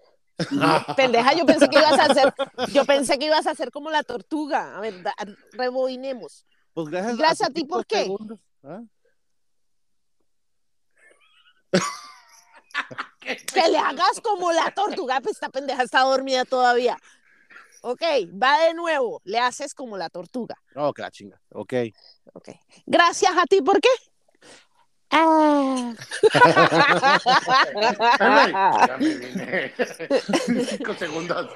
[0.97, 2.33] Pendeja, yo pensé que ibas a hacer,
[2.73, 4.77] yo pensé que ibas a hacer como la tortuga.
[4.77, 5.15] A ver, da-
[5.53, 6.47] rebobinemos.
[6.73, 8.03] pues gracias, Gracias a ti, ¿por qué?
[8.05, 8.81] segundos, ¿ah?
[13.21, 16.99] Que le hagas como la tortuga, pues esta pendeja está dormida todavía.
[17.83, 18.03] Ok,
[18.43, 20.55] va de nuevo, le haces como la tortuga.
[20.77, 21.41] Oh, que la chinga.
[21.51, 21.75] Ok.
[22.33, 22.49] Ok.
[22.87, 23.89] Gracias a ti, ¿por qué?
[25.11, 25.93] Ah.
[28.21, 29.73] Ay, güey, ya me vine.
[30.67, 31.51] Cinco segundos.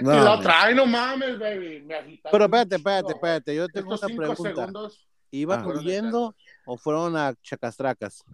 [0.00, 1.82] no, y la otra, ay, no mames, baby.
[1.82, 3.54] Me agitaron Pero espérate, espérate, espérate.
[3.54, 4.60] Yo tengo Estos una cinco pregunta.
[4.60, 5.06] segundos.
[5.30, 5.66] ¿Iban Ah.
[5.68, 6.34] huyendo
[6.66, 8.24] o fueron a Chacastracas?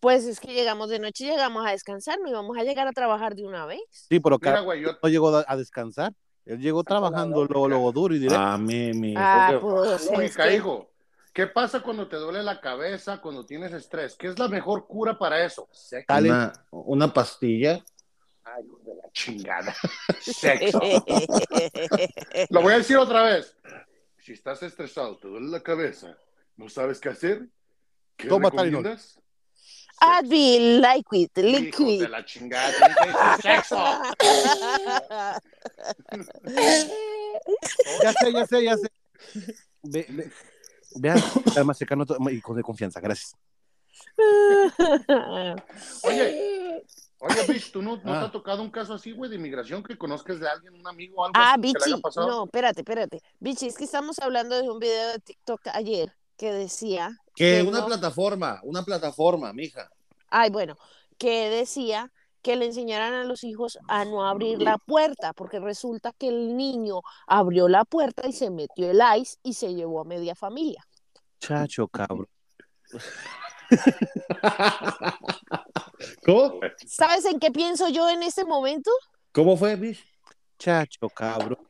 [0.00, 3.34] Pues es que llegamos de noche, llegamos a descansar, no íbamos a llegar a trabajar
[3.34, 3.80] de una vez.
[3.90, 6.12] Sí, pero Mira, Carlos güey, yo no llegó a a descansar.
[6.44, 8.40] Él llegó trabajando luego, luego duro y directo.
[8.40, 10.90] a mí, mi Ah, pues es que- hijo.
[11.32, 14.16] ¿Qué pasa cuando te duele la cabeza, cuando tienes estrés?
[14.16, 15.68] ¿Qué es la mejor cura para eso?
[15.70, 16.06] Sexo.
[16.08, 16.30] Dale.
[16.30, 17.84] una, una pastilla.
[18.44, 19.74] Ay, de la chingada.
[20.20, 20.80] Sexo.
[22.50, 23.54] Lo voy a decir otra vez.
[24.18, 26.16] Si estás estresado, te duele la cabeza,
[26.56, 27.46] no sabes qué hacer,
[28.16, 29.20] ¿qué Toma recomiendas?
[30.00, 32.06] Advil, liquid, Hijo de liquid.
[32.08, 32.72] la chingada,
[33.42, 33.76] sexo.
[38.02, 38.88] Ya sé, ya sé, ya sé.
[39.82, 40.30] Ve, ve,
[40.96, 41.20] vean,
[41.64, 43.34] más cercano y con de confianza, gracias.
[46.02, 46.84] Oye,
[47.18, 48.24] oye, Bish, ¿tú no, no te Ah.
[48.24, 51.32] ha tocado un caso así, güey, de inmigración que conozcas de alguien, un amigo, algo
[51.36, 52.26] Ah, así que le Bichi, haya pasado?
[52.28, 53.20] no, espérate, espérate.
[53.40, 57.80] Bichi, es que estamos hablando de un video de TikTok ayer que decía Que una
[57.80, 57.86] no.
[57.86, 59.88] plataforma, una plataforma, mija.
[60.28, 60.76] Ay, bueno,
[61.18, 66.12] que decía que le enseñaran a los hijos a no abrir la puerta, porque resulta
[66.12, 70.04] que el niño abrió la puerta y se metió el ice y se llevó a
[70.04, 70.84] media familia.
[71.40, 72.28] Chacho, cabrón.
[76.24, 76.60] ¿Cómo?
[76.86, 78.90] ¿Sabes en qué pienso yo en este momento?
[79.32, 80.04] ¿Cómo fue, Bish?
[80.58, 81.67] Chacho, cabrón.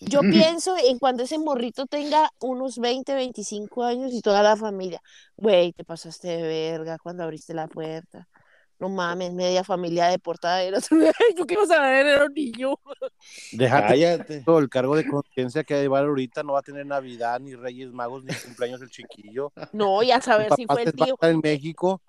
[0.00, 5.00] Yo pienso en cuando ese morrito tenga unos 20, 25 años y toda la familia.
[5.36, 8.28] Güey, te pasaste de verga cuando abriste la puerta.
[8.78, 10.62] No mames, media familia deportada.
[10.62, 10.78] Era
[11.36, 12.74] yo quiero saber, era un niño.
[13.52, 14.40] Déjate Cállate.
[14.42, 16.44] todo el cargo de conciencia que va a llevar ahorita.
[16.44, 19.52] No va a tener Navidad, ni Reyes Magos, ni cumpleaños el chiquillo.
[19.72, 21.14] No, ya saber si Papá fue el va a tío.
[21.14, 22.00] estar en México.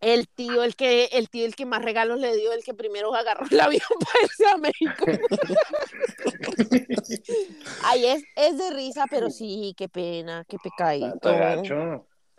[0.00, 3.14] El tío, el que, el tío, el que más regalos le dio, el que primero
[3.14, 5.06] agarró el avión para irse a México.
[7.84, 11.30] Ay, es, es de risa, pero sí, qué pena, qué pecadito.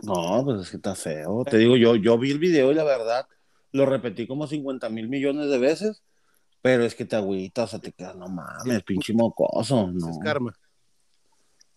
[0.03, 1.43] No, pues es que está feo.
[1.45, 3.27] Te digo, yo, yo vi el video y la verdad
[3.71, 6.03] lo repetí como 50 mil millones de veces,
[6.61, 10.09] pero es que te agüitas, o sea, te quedas, no mames, pinche mocoso, no.
[10.09, 10.53] Es karma.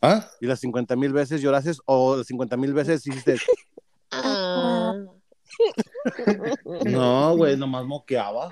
[0.01, 0.29] ¿Ah?
[0.41, 3.37] Y las 50 mil veces lloraste o las 50 mil veces hiciste.
[4.11, 4.95] Ah.
[6.87, 8.51] No, güey, nomás moqueaba.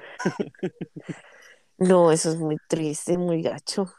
[1.79, 3.93] No, eso es muy triste, muy gacho.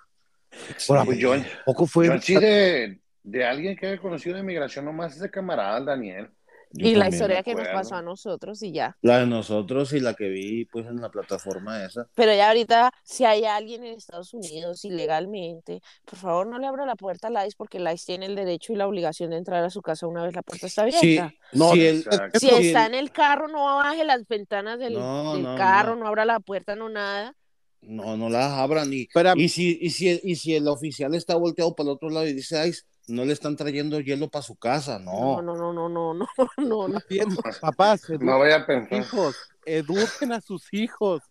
[0.88, 2.08] Pues yo, poco fue.
[2.20, 6.30] yo de, de alguien que haya conocido de migración, nomás ese camarada, el Daniel.
[6.72, 8.98] Yo y la historia que nos pasó a nosotros y ya.
[9.02, 12.08] La de nosotros y la que vi pues en la plataforma esa.
[12.14, 16.86] Pero ya ahorita, si hay alguien en Estados Unidos ilegalmente, por favor no le abra
[16.86, 19.70] la puerta a Lice porque Lice tiene el derecho y la obligación de entrar a
[19.70, 21.36] su casa una vez la puerta está Sí, abierta.
[21.54, 22.06] No, si el-.
[22.34, 26.02] Si está en el carro, no baje las ventanas del, No, del no, carro, no.
[26.02, 26.08] no.
[26.08, 27.34] abra la puerta, no nada.
[27.82, 28.92] No, no las abran.
[28.92, 29.40] Y, Espérame.
[29.40, 32.34] y, si, y, si, y si el oficial está volteado para el otro lado y
[32.34, 32.74] dice, ay,
[33.08, 35.56] no le están trayendo hielo para su casa, No, no.
[35.56, 37.00] no, no, no, no, no, no,
[37.62, 39.00] papás, eduquen No vaya a pensar.
[39.00, 39.36] hijos.
[39.66, 41.22] Eduquen a sus hijos.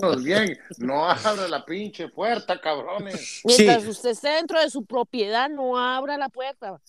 [0.00, 3.40] Pues bien, no abra la pinche puerta, cabrones.
[3.44, 3.88] Mientras Sí.
[3.88, 6.80] usted esté dentro de su propiedad, no abra la puerta.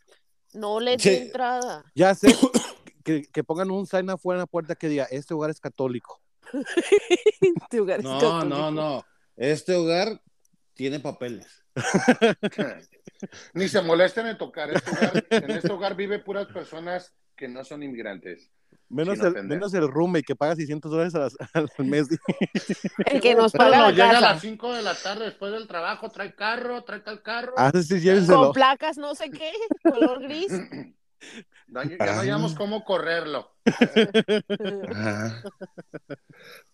[0.54, 1.16] No le dé Sí.
[1.28, 1.84] entrada.
[1.96, 2.28] Ya sé
[3.06, 6.20] que, que pongan un sign afuera en la puerta que diga: Este hogar es católico.
[7.42, 8.46] Este lugar es No, católico.
[8.46, 9.06] no, no.
[9.38, 10.22] Este hogar
[10.74, 11.48] tiene papeles.
[13.54, 14.70] Ni se molesten en tocar.
[14.72, 18.52] Este hogar- en este hogar vive puras personas que no son inmigrantes.
[18.88, 21.14] Menos, el, menos el roommate que paga 600 dólares
[21.54, 22.08] al mes.
[23.06, 25.68] El que nos paga no, la llega a las 5 de la tarde después del
[25.68, 27.54] trabajo, trae carro, trae tal carro.
[27.58, 29.52] Ah, sí, Con placas no sé qué,
[29.84, 30.52] color gris.
[31.68, 33.52] No, ya no hayamos cómo correrlo.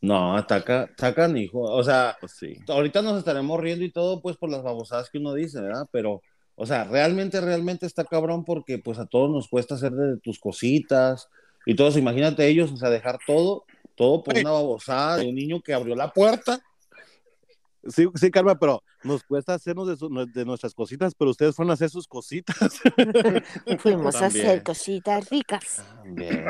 [0.01, 1.61] No, ataca, atacan, hijo.
[1.61, 2.57] O sea, Pues sí.
[2.67, 5.87] ahorita nos estaremos riendo y todo, pues por las babosadas que uno dice, ¿verdad?
[5.91, 6.21] Pero,
[6.55, 10.39] o sea, realmente, realmente está cabrón porque pues a todos nos cuesta hacer de tus
[10.39, 11.29] cositas
[11.65, 15.61] y todos, imagínate ellos, o sea, dejar todo, todo por una babosada de un niño
[15.61, 16.61] que abrió la puerta.
[17.87, 21.69] Sí, sí, Karma, pero nos cuesta hacernos de, su- de nuestras cositas, pero ustedes fueron
[21.71, 22.57] a hacer sus cositas.
[23.79, 24.45] Fuimos a También.
[24.47, 25.83] hacer cositas ricas.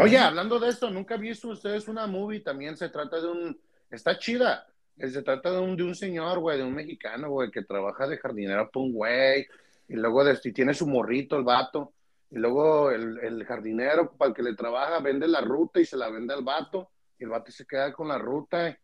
[0.01, 2.39] Oye, hablando de esto, ¿nunca han visto ustedes una movie?
[2.41, 3.59] También se trata de un...
[3.91, 4.65] Está chida.
[4.97, 8.07] Eh, Se trata de un, de un señor, güey, de un mexicano, güey, que trabaja
[8.07, 9.45] de jardinero para un güey.
[9.87, 11.93] Y luego de, y tiene su morrito, el vato.
[12.31, 15.97] Y luego el, el jardinero para el que le trabaja vende la ruta y se
[15.97, 16.89] la vende al vato.
[17.19, 18.77] Y el vato se queda con la ruta.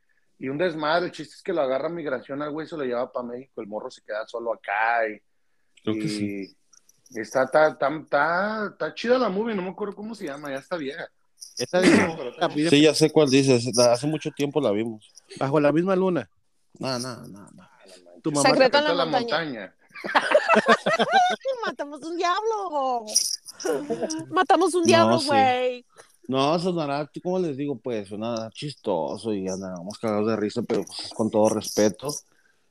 [0.44, 1.06] Y un desmadre.
[1.06, 3.62] El chiste es que lo agarra migración al güey y se lo lleva para México.
[3.62, 5.08] El morro se queda solo acá.
[5.08, 5.22] Y,
[5.84, 6.58] Creo que y- sí.
[7.12, 10.50] y está, está, está, está, está chida la movie, no me acuerdo cómo se llama,
[10.50, 11.08] ya está vieja.
[11.58, 13.78] Esta de- Sí, ya sé cuál dices.
[13.78, 15.14] Hace mucho tiempo la vimos.
[15.38, 16.28] bajo la misma luna.
[16.80, 17.70] No, no, no, no.
[18.24, 19.76] Tu mamá Secreto en la montaña.
[21.66, 23.06] Matamos un diablo.
[24.30, 25.86] Matamos un diablo, güey.
[25.88, 26.11] No,
[26.60, 31.30] sonará, como les digo, pues, suena chistoso y andamos cagados de risa, pero pues, con
[31.30, 32.10] todo respeto.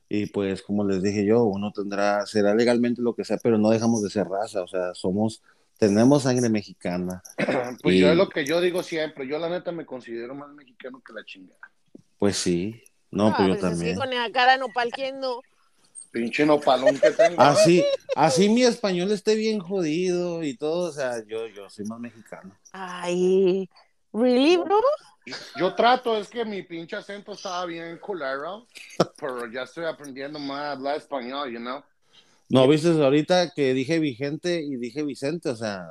[0.09, 3.69] Y pues, como les dije yo, uno tendrá, será legalmente lo que sea, pero no
[3.69, 5.41] dejamos de ser raza, o sea, somos,
[5.77, 7.21] tenemos sangre mexicana.
[7.81, 10.49] Pues Y- yo es lo que yo digo siempre, yo la neta me considero más
[10.53, 11.59] mexicano que la chingada.
[12.19, 13.97] Pues sí, no, Ah, pues yo pues es que también.
[13.97, 15.41] con esa cara no palquiendo.
[16.11, 17.41] Pinche nopalón que tengo.
[17.41, 17.83] Así,
[18.15, 22.55] así mi español esté bien jodido y todo, o sea, yo, yo soy más mexicano.
[22.73, 23.69] Ay,
[24.11, 24.79] ¿really, bro?
[25.55, 28.67] Yo trato, es que mi pinche acento estaba bien culero,
[29.17, 31.81] pero ya estoy aprendiendo más a hablar español, you know.
[32.49, 35.89] No, viste ahorita que dije vigente y dije Vicente, o sea,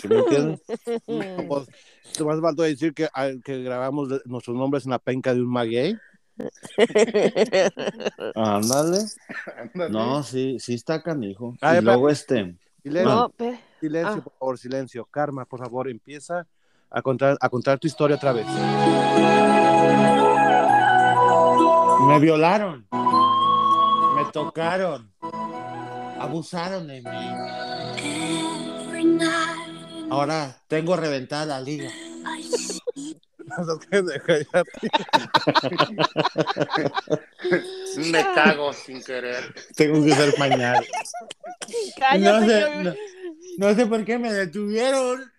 [0.00, 0.60] ¿sí me entiendes?
[1.48, 1.68] Pues,
[2.26, 5.96] más faltó decir que, al- que grabamos nuestros nombres en la penca de un maguey.
[8.34, 8.98] Ándale.
[9.90, 11.54] No, sí, sí está canijo.
[11.60, 14.24] Ah, y luego este, Silencio, No, pe- silencio, ah.
[14.24, 15.04] por favor, silencio.
[15.06, 16.46] Karma, por favor, empieza
[16.90, 18.46] a contar, a contar tu historia otra vez.
[22.06, 22.86] me violaron,
[24.16, 25.12] me tocaron,
[26.18, 27.08] abusaron de mí.
[30.10, 31.90] Ahora tengo reventada la liga.
[37.96, 39.54] Me cago sin querer.
[39.76, 40.84] Tengo que usar pañal.
[41.98, 42.40] Cállate.
[42.40, 42.94] No sé, que- no,
[43.68, 45.30] no sé por qué me detuvieron.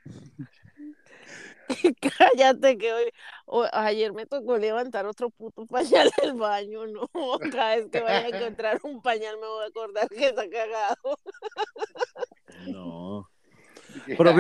[2.20, 3.12] Cállate que hoy,
[3.46, 7.08] o- ayer me tocó levantar otro puto pañal del baño, no.
[7.52, 11.18] Cada vez que vaya a encontrar un pañal me voy a acordar que está cagado.
[12.68, 13.30] No.
[14.06, 14.34] Pero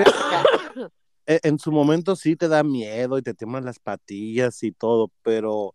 [1.25, 5.73] en su momento sí te da miedo y te teman las patillas y todo, pero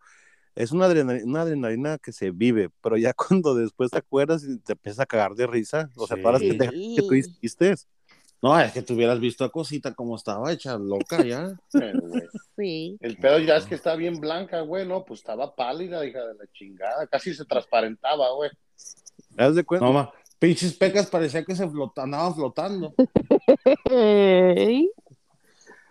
[0.55, 4.59] es una adrenalina, una adrenalina que se vive, pero ya cuando después te acuerdas y
[4.59, 6.23] te empiezas a cagar de risa, o sea, Sí.
[6.23, 7.75] todas las pendejas que tú hiciste.
[8.43, 11.57] No, es que tú hubieras visto a Cosita como estaba hecha loca ya.
[11.73, 12.23] Pero, güey,
[12.57, 12.97] Sí.
[13.01, 16.35] El pedo ya es que está bien blanca, güey, no, pues estaba pálida, hija de
[16.35, 18.51] la chingada, casi se transparentaba, güey.
[19.39, 22.95] Haz de cuenta, No, ma, pinches pecas parecía que se flota- andaban flotando.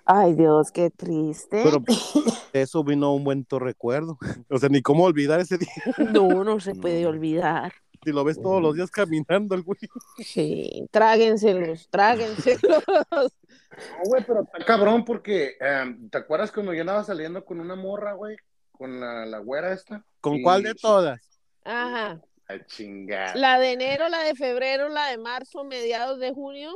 [0.05, 1.61] Ay, Dios, qué triste.
[1.63, 1.79] pero
[2.53, 4.17] de eso vino un buen recuerdo.
[4.49, 5.69] O sea, ni cómo olvidar ese día,
[6.13, 7.09] No, no se puede No.
[7.09, 7.73] olvidar.
[8.03, 9.79] si lo ves todos los días caminando el güey.
[10.19, 12.83] Sí, tráguenselos, tráguenselos.
[13.75, 17.75] No, güey, pero está cabrón porque, em, ¿te acuerdas cuando yo andaba saliendo con una
[17.75, 18.37] morra, güey?
[18.71, 20.01] Con la, la güera esta.
[20.21, 21.19] ¿Con Y- cuál de todas?
[21.65, 22.21] Ajá.
[22.47, 23.35] A chingar.
[23.35, 26.71] La de enero, la de febrero, la de marzo, mediados de junio.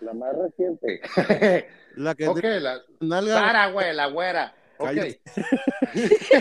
[0.00, 1.00] La más reciente.
[1.96, 3.34] La que ok, de la nalga.
[3.34, 4.54] Sara, güey, la güera.
[4.78, 4.86] Ok.
[4.88, 5.20] Cállate.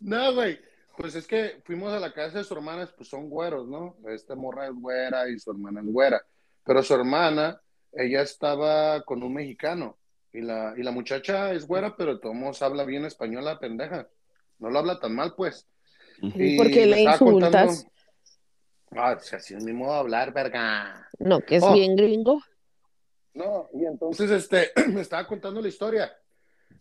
[0.00, 0.58] no, güey.
[0.96, 3.96] Pues es que fuimos a la casa de su hermana, pues son güeros, ¿no?
[4.08, 6.22] Esta morra es güera y su hermana es güera.
[6.64, 7.60] Pero su hermana,
[7.92, 9.96] ella estaba con un mexicano.
[10.32, 13.58] Y la, y la muchacha es güera, pero de todos modos habla bien español la
[13.58, 14.06] pendeja.
[14.58, 15.66] No lo habla tan mal, pues.
[16.20, 17.72] Y Porque le estaba contando-
[18.92, 21.08] Ah, así es mi modo de hablar, verga.
[21.18, 21.72] No, que es Oh.
[21.72, 22.42] bien gringo.
[23.34, 26.12] No, y entonces este, me estaba contando la historia.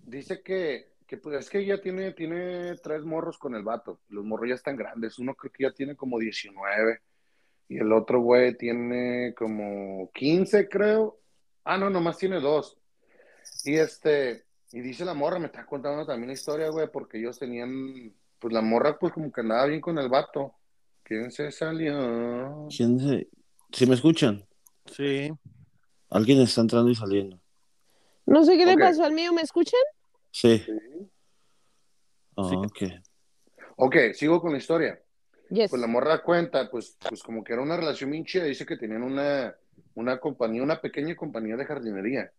[0.03, 3.99] Dice que, que pues es que ella tiene, tiene tres morros con el vato.
[4.09, 5.19] Los morros ya están grandes.
[5.19, 6.99] Uno creo que ya tiene como 19.
[7.67, 11.19] Y el otro güey tiene como 15, creo.
[11.63, 12.75] Ah, no, nomás tiene dos.
[13.63, 17.37] Y este, y dice la morra, me está contando también la historia, güey, porque ellos
[17.37, 20.55] tenían, pues la morra pues como que andaba bien con el vato.
[21.09, 22.67] ¿Quién se salió?
[22.69, 23.27] ¿Quién se...
[23.71, 24.45] ¿Sí me escuchan?
[24.85, 25.31] Sí.
[26.11, 27.41] Alguien está entrando y saliendo.
[28.27, 29.79] No sé qué le pasó al mío, ¿me escuchan?
[30.29, 30.59] Sí.
[30.59, 30.71] Sí.
[32.37, 32.55] Ah, Sí.
[32.55, 32.91] ok.
[33.77, 35.01] Ok, sigo con la historia.
[35.49, 35.71] Yes.
[35.71, 38.77] Pues la morra cuenta, pues, pues como que era una relación bien chida, dice que
[38.77, 39.55] tenían una,
[39.95, 42.31] una compañía, una pequeña compañía de jardinería.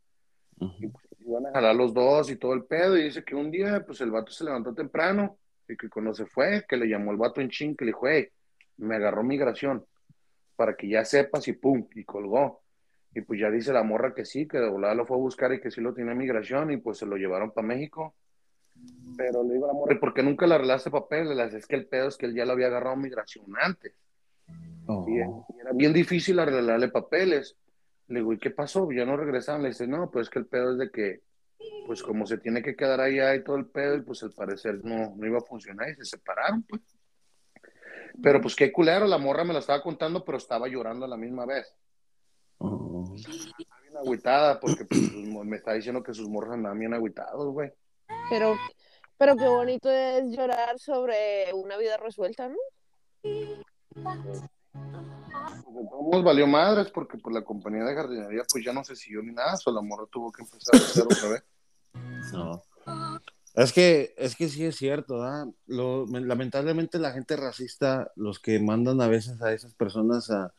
[0.60, 0.92] Ujú.
[1.26, 4.00] Iban a jalar los dos y todo el pedo, y dice que un día, pues
[4.00, 7.40] el vato se levantó temprano, y que cuando se fue, que le llamó el vato
[7.40, 8.28] en chin, que le dijo, hey,
[8.80, 9.84] me agarró migración,
[10.56, 12.62] para que ya sepas, y pum, y colgó.
[13.14, 15.52] Y pues ya dice la morra que sí, que de volada lo fue a buscar
[15.52, 18.14] y que sí lo tenía migración, y pues se lo llevaron para México.
[19.16, 21.54] Pero le digo a la morra, ¿y por qué nunca le arreglaste papeles?
[21.54, 23.94] Es que el pedo es que él ya lo había agarrado migración antes.
[24.86, 25.06] Oh.
[25.08, 27.56] Y, y era bien difícil arreglarle papeles.
[28.08, 28.90] Le digo, ¿y qué pasó?
[28.90, 29.62] Ya no regresaron.
[29.62, 31.20] Le dice, no, pues es que el pedo es de que,
[31.86, 34.84] pues como se tiene que quedar allá y todo el pedo, y pues al parecer
[34.84, 36.80] no, no iba a funcionar y se separaron, pues.
[38.22, 41.16] Pero pues qué culero, la morra me lo estaba contando, pero estaba llorando a la
[41.16, 41.74] misma vez.
[42.58, 43.14] Oh.
[43.16, 47.72] Estaba bien agüitada porque pues, me está diciendo que sus morros andaban bien agüitados, güey.
[48.28, 48.54] Pero,
[49.16, 52.56] pero qué bonito es llorar sobre una vida resuelta, ¿no?
[56.10, 59.32] Pues, valió madres porque pues la compañía de jardinería pues ya no se siguió ni
[59.32, 61.44] nada, solo la morra tuvo que empezar a hacer otra vez.
[62.32, 62.62] No.
[63.54, 65.22] Es que, es que sí es cierto.
[65.66, 70.52] Lo- lamentablemente la gente racista, los que mandan a veces a esas personas a,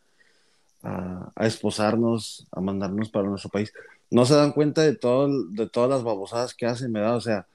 [0.83, 3.73] a, a esposarnos, a mandarnos para nuestro país,
[4.09, 7.15] no se dan cuenta de, todo, de todas las babosadas que hacen, ¿verdad?
[7.15, 7.47] O sea,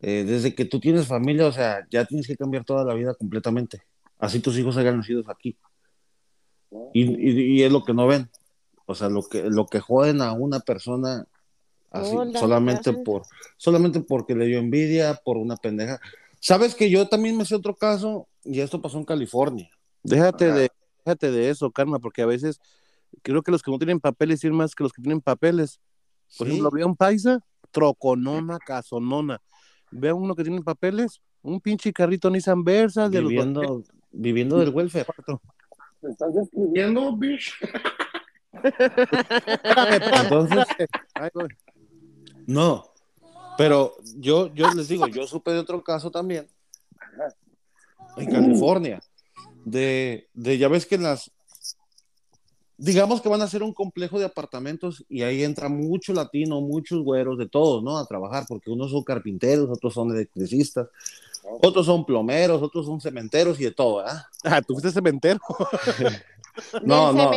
[0.00, 3.14] eh, desde que tú tienes familia, o sea, ya tienes que cambiar toda la vida
[3.14, 3.82] completamente.
[4.18, 5.56] Así tus hijos hayan nacido aquí.
[6.92, 8.28] Y, y- y es lo que no ven.
[8.86, 11.26] O sea, lo que, lo que joden a una persona
[12.00, 13.22] así, solamente por,
[13.56, 16.00] solamente porque le dio envidia, por una pendeja.
[16.40, 19.68] Sabes que yo también me sé otro caso, y esto pasó en California.
[20.02, 20.58] Déjate Ajá.
[20.58, 20.70] de,
[21.04, 22.60] déjate de eso, Karma, porque a veces
[23.22, 25.80] creo que los que no tienen papeles tienen más que los que tienen papeles.
[26.38, 26.52] Por Sí.
[26.52, 29.40] ejemplo, ve a un paisa, troconona, casonona.
[29.90, 34.58] Ve a uno que tiene papeles, un pinche carrito Nissan Versa de los viviendo, viviendo
[34.58, 35.06] del welfare.
[36.00, 37.52] ¿Te estás describiendo, bitch?
[38.64, 40.22] Espérame, espérame.
[40.24, 40.64] Entonces,
[41.14, 41.48] Ay, güey.
[42.46, 42.92] No.
[43.58, 46.46] Pero yo, yo les digo, yo supe de otro caso también
[48.16, 49.00] en California.
[49.64, 51.30] De, de ya ves que en las
[52.78, 57.02] digamos que van a hacer un complejo de apartamentos y ahí entra mucho latino, muchos
[57.02, 57.98] güeros de todos, ¿no?
[57.98, 60.88] A trabajar, porque unos son carpinteros, otros son electricistas,
[61.62, 64.28] otros son plomeros, otros son cementeros y de todo, ¿ah?
[64.44, 65.40] Ah, tú fuiste cementero.
[66.82, 67.32] No, no,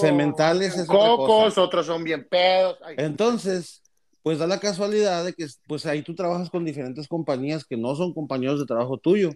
[0.00, 1.16] cementales es otra cosa.
[1.16, 2.78] Cocos, otros son bien pedos.
[2.84, 3.82] Ay, Entonces,
[4.22, 7.94] pues da la casualidad de que pues ahí tú trabajas con diferentes compañías que no
[7.96, 9.30] son compañeros de trabajo tuyo,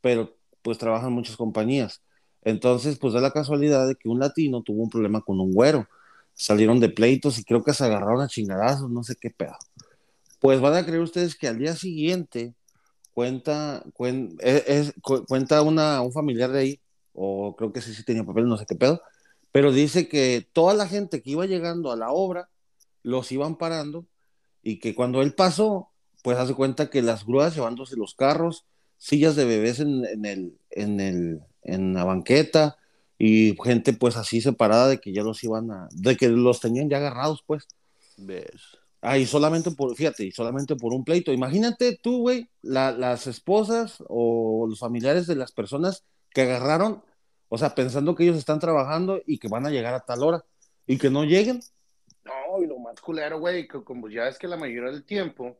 [0.00, 2.02] pero pues trabajan muchas compañías.
[2.42, 5.86] Entonces, pues da la casualidad de que un latino tuvo un problema con un güero.
[6.34, 9.56] Salieron de pleitos y creo que se agarraron a chingadazos, no sé qué pedo.
[10.40, 12.54] Pues van a creer ustedes que al día siguiente
[13.12, 13.84] cuenta,
[15.02, 16.80] cu- cuenta una, un familiar de ahí,
[17.12, 19.00] o creo que sí, sí tenía papel, no sé qué pedo,
[19.52, 22.48] pero dice que toda la gente que iba llegando a la obra
[23.02, 24.06] los iban parando
[24.62, 25.90] y que cuando él pasó,
[26.22, 28.66] pues hace cuenta que las grúas llevándose los carros,
[28.98, 32.76] sillas de bebés en, en el, en el, en la banqueta
[33.18, 36.88] y gente pues así separada de que ya los iban a, de que los tenían
[36.90, 37.66] ya agarrados pues.
[38.16, 38.78] ¿Ves?
[39.02, 41.32] Ah, y solamente por, fíjate, y solamente por un pleito.
[41.32, 47.02] Imagínate tú, güey, la- las esposas o los familiares de las personas que agarraron,
[47.48, 50.44] o sea, pensando que ellos están trabajando y que van a llegar a tal hora
[50.86, 51.60] y que no lleguen.
[52.48, 55.58] No, y lo más culero, güey, que como ya es que la mayoría del tiempo,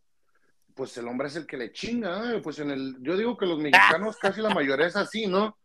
[0.74, 2.40] pues el hombre es el que le chinga, ¿eh?
[2.42, 5.56] pues en el, yo digo que los mexicanos casi la mayoría es así, ¿no?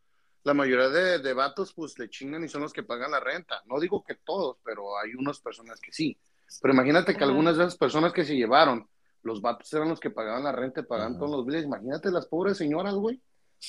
[0.44, 3.62] La mayoría de, de vatos pues le chingan y son los que pagan la renta.
[3.66, 6.18] No digo que todos, pero hay unas personas que sí.
[6.62, 8.88] Pero imagínate que algunas de esas personas que se llevaron,
[9.24, 11.20] los vatos eran los que pagaban la renta, pagaban Ajá.
[11.20, 11.64] todos los biles.
[11.66, 13.20] Imagínate las pobres señoras, güey.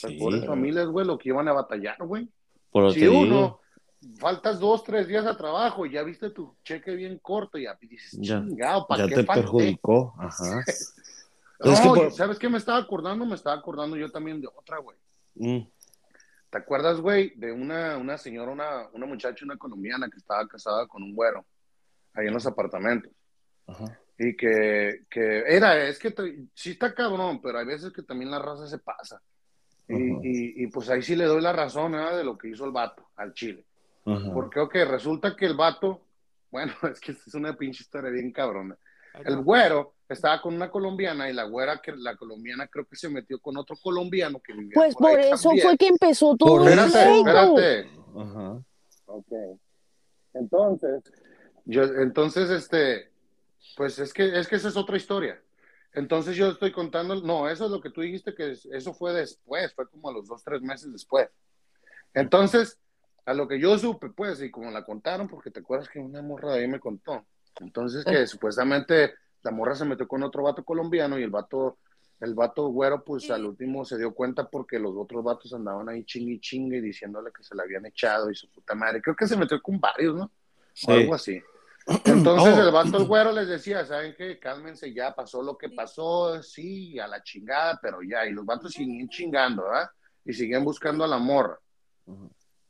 [0.02, 2.28] Las Sí, pobres familias, güey, lo que iban a batallar, güey.
[2.70, 3.60] por Si uno, digo,
[4.18, 8.18] faltas dos, tres días a trabajo y ya viste tu cheque bien corto, ya dices,
[8.20, 9.42] Ya- chingado, ¿para ya qué te falté?
[9.42, 10.14] perjudicó.
[10.18, 10.64] Ajá.
[11.58, 13.24] No, Es que por- ¿sabes qué me estaba acordando?
[13.24, 14.98] Me estaba acordando yo también de otra, güey.
[15.36, 15.66] Mm,
[16.50, 20.86] ¿Te acuerdas, güey, de una, una señora, una, una muchacha, una colombiana que estaba casada
[20.86, 21.46] con un güero
[22.12, 23.10] ahí en los apartamentos?
[23.66, 23.98] ajá.
[24.18, 28.30] Y que, que era, es que te- sí está cabrón, pero hay veces que también
[28.30, 29.20] la raza se pasa.
[29.88, 32.16] Y, y, y, pues ahí sí le doy la razón ¿eh?
[32.16, 33.64] de lo que hizo el vato al Chile.
[34.32, 36.00] Porque, ok, resulta que el vato,
[36.50, 38.76] bueno, es que es una pinche historia bien cabrona.
[39.24, 43.08] El güero estaba con una colombiana y la güera, que la colombiana creo que se
[43.08, 45.66] metió con otro colombiano que vivía Pues por, por ahí eso también.
[45.66, 47.18] fue que empezó todo Por eso, Espérate,
[47.80, 47.90] espérate.
[48.14, 48.62] Ajá.
[49.06, 49.32] Ok.
[50.34, 51.02] Entonces,
[51.64, 53.10] yo, entonces, este,
[53.76, 55.40] pues es que, es que esa es otra historia.
[55.94, 59.14] Entonces yo estoy contando, no, eso es lo que tú dijiste que es- eso fue
[59.14, 61.28] después, fue como a los dos, tres meses después.
[62.12, 62.78] Entonces,
[63.26, 66.22] a lo que yo supe, pues, y como la contaron, porque te acuerdas que una
[66.22, 67.26] morra de ahí me contó.
[67.60, 71.78] Entonces, que supuestamente la morra se metió con otro vato colombiano y el vato,
[72.20, 76.04] el vato güero, pues al último se dio cuenta porque los otros vatos andaban ahí
[76.04, 79.02] chingue y chingue diciéndole que se la habían echado y su puta madre.
[79.02, 80.30] Creo que se metió con varios, ¿no?
[80.72, 80.86] Sí.
[80.90, 81.42] O algo así.
[82.04, 82.62] Entonces Oh.
[82.62, 84.38] el vato el güero les decía, ¿saben qué?
[84.38, 88.72] Cálmense ya, pasó lo que pasó, sí, a la chingada, pero ya, y los vatos
[88.72, 89.90] siguen chingando, ¿verdad?
[90.24, 91.58] Y siguen buscando a la morra.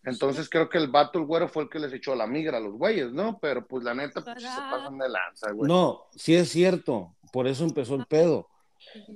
[0.06, 2.60] Entonces creo que el vato, el güero, fue el que les echó la migra a
[2.60, 3.38] los güeyes, ¿no?
[3.40, 5.68] Pero pues la neta, pues se pasan de lanza, güey.
[5.68, 7.14] No, sí es cierto.
[7.32, 8.48] Por eso empezó el pedo.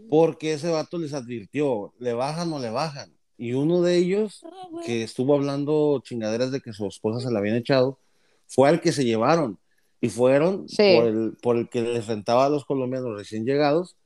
[0.09, 3.15] Porque ese vato les advirtió, le bajan o le bajan.
[3.39, 4.45] Y uno de ellos,
[4.85, 7.99] que estuvo hablando chingaderas de que su esposa se la habían echado,
[8.47, 9.59] fue al que se llevaron.
[10.03, 10.97] Y fueron Sí.
[10.97, 13.97] por, el, por el que les rentaba a los colombianos recién llegados.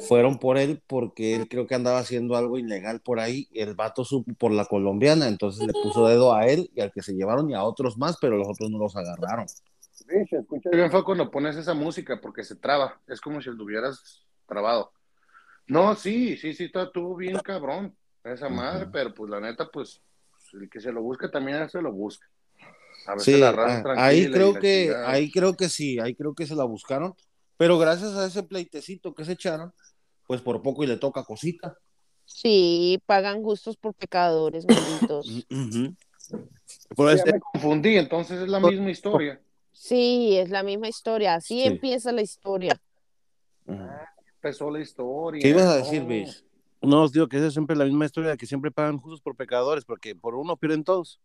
[0.00, 3.48] Fueron por él porque él creo que andaba haciendo algo ilegal por ahí.
[3.52, 7.02] El vato supo por la colombiana, entonces le puso dedo a él y al que
[7.02, 9.46] se llevaron y a otros más, pero los otros no los agarraron.
[9.48, 13.00] Sí, se escucha bien fue cuando pones esa música porque se traba.
[13.06, 14.92] Es como si lo hubieras trabado.
[15.66, 17.94] No, sí, sí, sí, está- estuvo bien cabrón
[18.24, 18.92] esa madre, Ujú.
[18.92, 20.00] pero pues la neta, pues
[20.54, 22.26] el que se lo busca también se lo busca.
[23.06, 26.34] A veces Sí, la ah, ahí creo la que, ahí creo que sí, ahí creo
[26.34, 27.14] que se la buscaron,
[27.56, 29.72] pero gracias a ese pleitecito que se echaron,
[30.28, 31.76] pues por poco y le toca cosita.
[32.26, 35.46] Sí, pagan justos por pecadores, malditos.
[36.96, 39.40] Pero Ya este- me confundí, entonces es la misma historia.
[39.72, 41.34] Sí, es la misma historia.
[41.36, 41.66] Así Sí.
[41.66, 42.78] empieza la historia.
[43.66, 43.82] Ujú.
[44.34, 45.40] Empezó la historia.
[45.40, 46.06] ¿Qué ibas a decir, Oh.
[46.06, 46.44] Bish?
[46.82, 49.34] no os digo que esa es siempre la misma historia, que siempre pagan justos por
[49.34, 51.18] pecadores, porque por uno pierden todos.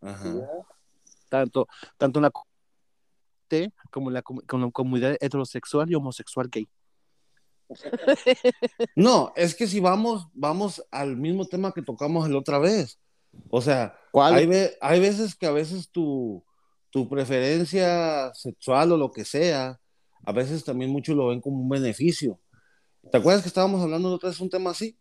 [0.00, 0.34] Ajá.
[1.28, 1.68] Tanto,
[1.98, 2.46] tanto en la co-
[3.48, 6.66] T como en la comunidad heterosexual y homosexual gay.
[8.96, 12.98] No, es que si vamos, vamos al mismo tema que tocamos la otra vez.
[13.50, 14.34] O sea, ¿Cuál?
[14.34, 16.42] hay, ve- hay veces que a veces tu,
[16.90, 19.80] tu preferencia sexual o lo que sea,
[20.24, 22.40] a veces también muchos lo ven como un beneficio.
[23.10, 24.98] ¿Te acuerdas que estábamos hablando de otra vez un tema así?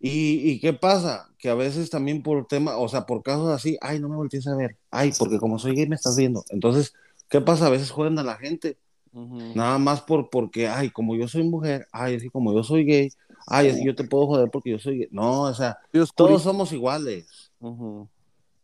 [0.00, 1.28] ¿Y, y qué pasa?
[1.38, 4.46] Que a veces también por tema, o sea, por casos así, ay, no me voltees
[4.46, 6.44] a ver, ay, porque como soy gay me estás viendo.
[6.50, 6.94] Entonces,
[7.28, 7.66] ¿qué pasa?
[7.66, 8.78] A veces joden a la gente,
[9.12, 13.10] Nada más por, porque, ay, como yo soy mujer, ay, así como yo soy gay,
[13.46, 15.08] ay, así yo te puedo joder porque yo soy gay.
[15.10, 15.78] No, o sea,
[16.14, 17.52] todos somos iguales.
[17.60, 18.08] Ujú.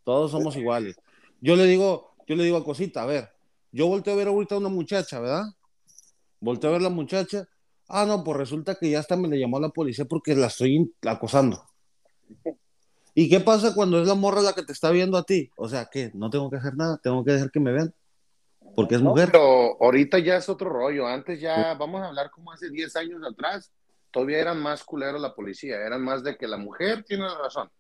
[0.05, 0.97] todos somos iguales.
[1.41, 3.31] Yo le digo, yo le digo a Cosita, a ver,
[3.73, 5.45] yo volteo a ver ahorita a una muchacha, ¿verdad?
[6.41, 7.49] Volteo a ver a la muchacha.
[7.89, 10.47] Ah, no, pues resulta que ya hasta me le llamó a la policía porque la
[10.47, 11.63] estoy acosando.
[13.15, 15.51] ¿Y qué pasa cuando es la morra la que te está viendo a ti?
[15.57, 16.11] O sea, ¿qué?
[16.15, 17.95] No tengo que hacer nada, tengo que dejar que me vean.
[18.75, 19.29] Porque es No, mujer.
[19.33, 21.07] pero ahorita ya es otro rollo.
[21.07, 23.73] Antes ya, vamos a hablar como hace 10 años atrás,
[24.11, 25.77] todavía eran más culeros la policía.
[25.77, 27.71] Eran más de que la mujer tiene la razón.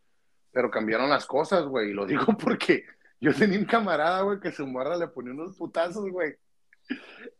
[0.52, 1.90] Pero cambiaron las cosas, güey.
[1.90, 2.84] Y lo digo porque
[3.20, 6.34] yo tenía un camarada, güey, que su morra le ponía unos putazos, güey.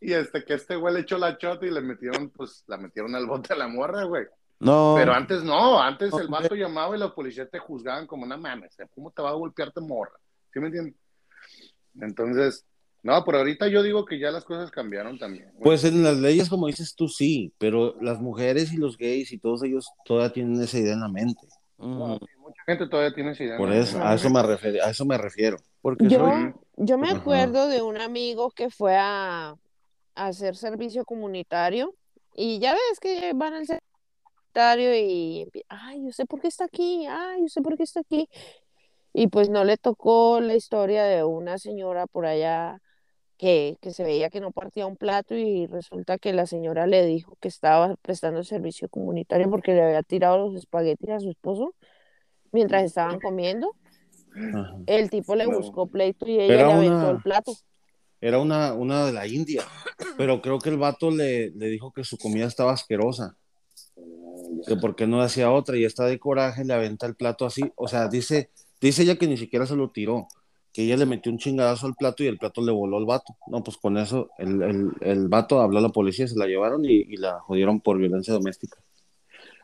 [0.00, 3.14] Y este que este güey le echó la chota y le metieron, pues, la metieron
[3.14, 4.26] al bote a la morra, güey.
[4.61, 8.24] No, Pero antes no, antes No, el vato llamaba y los policías te juzgaban como
[8.24, 10.12] una mames, ¿cómo te va a golpearte morra?
[10.52, 10.94] ¿Sí me entiendes?
[12.00, 12.64] Entonces,
[13.05, 15.52] no, pero ahorita yo digo que ya las cosas cambiaron también.
[15.62, 19.38] Pues en las leyes, como dices tú, sí, pero las mujeres y los gays y
[19.38, 21.46] todos ellos todavía tienen esa idea en la mente.
[21.76, 23.59] No, mm, sí, mucha gente todavía tiene esa idea.
[23.59, 23.74] Por ¿no?
[23.74, 25.59] eso, a eso me refiero, a eso me refiero.
[25.82, 27.18] porque Yo, soy- yo me Ajá.
[27.18, 29.50] acuerdo de un amigo que fue a,
[30.14, 31.94] a hacer servicio comunitario
[32.34, 33.86] y ya ves que van al servicio
[34.32, 38.00] comunitario y, ay, yo sé por qué está aquí, ay, yo sé por qué está
[38.00, 38.30] aquí.
[39.12, 42.80] Y pues no le tocó la historia de una señora por allá
[43.37, 47.05] que, que se veía que no partía un plato y resulta que la señora le
[47.05, 51.74] dijo que estaba prestando servicio comunitario porque le había tirado los espaguetis a su esposo
[52.53, 53.74] mientras estaban comiendo.
[54.37, 54.76] Ajá.
[54.87, 55.59] El tipo le No.
[55.59, 57.53] buscó pleito y ella Era le aventó una- el plato.
[58.20, 59.62] Era una, una de la India,
[60.16, 63.37] pero creo que el vato le, le dijo que su comida estaba asquerosa,
[64.66, 67.62] que por qué no hacía otra y está de coraje, le aventa el plato así,
[67.76, 70.26] o sea, dice, dice ella que ni siquiera se lo tiró,
[70.74, 73.36] que ella le metió un chingadazo al plato y el plato le voló al vato.
[73.46, 76.84] No, pues con eso el, el, el vato habló a la policía, se la llevaron
[76.84, 78.76] y, y la jodieron por violencia doméstica.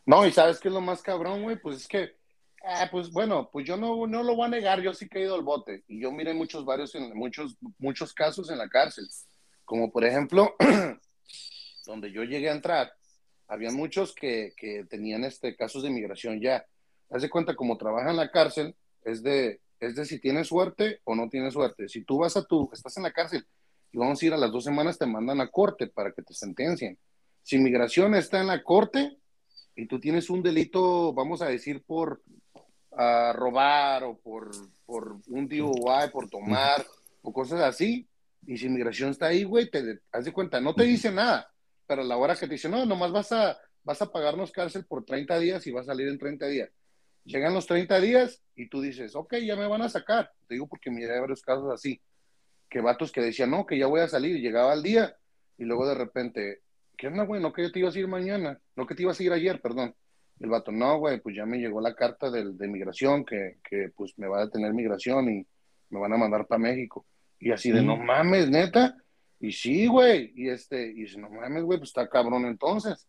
[0.07, 2.13] No, y sabes qué es lo más cabrón, güey, pues es que,
[2.65, 5.23] ah, pues bueno, pues yo no, no lo voy a negar, yo sí que he
[5.23, 9.09] ido al bote y yo miré muchos varios, en, muchos, muchos casos en la cárcel,
[9.65, 10.55] como por ejemplo,
[11.87, 12.93] donde yo llegué a entrar,
[13.49, 16.65] había muchos que, que tenían este, casos de inmigración ya.
[17.11, 21.01] Haz de cuenta, como trabaja en la cárcel, es de, es de si tienes suerte
[21.05, 21.89] o no tienes suerte.
[21.89, 23.47] Si tú vas a tu, estás en la cárcel
[23.91, 26.35] y vamos a ir a las dos semanas, te mandan a corte para que te
[26.35, 26.99] sentencien.
[27.43, 29.17] Si inmigración está en la corte,
[29.75, 32.23] y tú tienes un delito, vamos a decir, por
[32.91, 34.51] robar o por,
[34.85, 36.85] por un DUI, por tomar
[37.23, 38.07] o cosas así,
[38.47, 41.51] y si inmigración está ahí, güey, te haz de cuenta, no te dice nada,
[41.87, 44.85] pero a la hora que te dice, no, nomás vas a, vas a pagarnos cárcel
[44.85, 46.71] por 30 días y vas a salir en 30 días.
[47.25, 50.31] Llegan los 30 días y tú dices, ok, ya me van a sacar.
[50.47, 52.01] Te digo porque miré varios casos así,
[52.69, 55.17] que vatos que decían, no, que ya voy a salir, y llegaba al día,
[55.59, 56.61] y luego de repente,
[56.97, 57.41] ¿qué onda, güey?
[57.43, 59.61] No que yo te ibas a ir mañana, no que te ibas a ir ayer,
[59.61, 59.95] perdón.
[60.39, 63.91] El vato, no, güey, pues ya me llegó la carta del- de, migración que, que,
[63.95, 65.47] pues me va a detener migración y
[65.91, 67.05] me van a mandar para México.
[67.39, 68.97] Y así de, no mames, neta.
[69.39, 70.33] Y sí, güey.
[70.35, 73.07] Y este, y dice, no mames, güey, pues está cabrón entonces.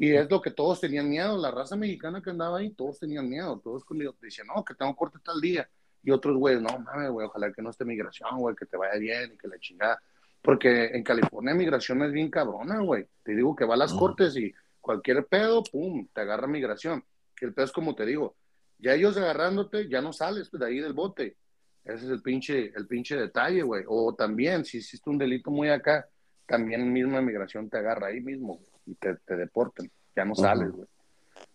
[0.00, 3.28] Y es lo que todos tenían miedo, la raza mexicana que andaba ahí, todos tenían
[3.28, 3.84] miedo, todos
[4.18, 5.68] decían, no, que tengo corte tal día.
[6.02, 8.98] Y otros, güey, no mames, güey, ojalá que no esté migración, güey, que te vaya
[8.98, 10.02] bien y que la chingada.
[10.40, 13.08] Porque en California migración es bien cabrona, güey.
[13.22, 14.00] Te digo que va a las Ujú.
[14.00, 17.04] cortes y cualquier pedo, pum, te agarra migración.
[17.36, 18.36] Que el pedo es como te digo,
[18.78, 21.36] ya ellos agarrándote, ya no sales de ahí del bote.
[21.84, 23.84] Ese es el pinche, el pinche detalle, güey.
[23.86, 26.08] O también, si hiciste un delito muy acá,
[26.46, 29.90] también misma migración te agarra ahí mismo güey, y te, te deporten.
[30.14, 30.88] Ya no sales, güey.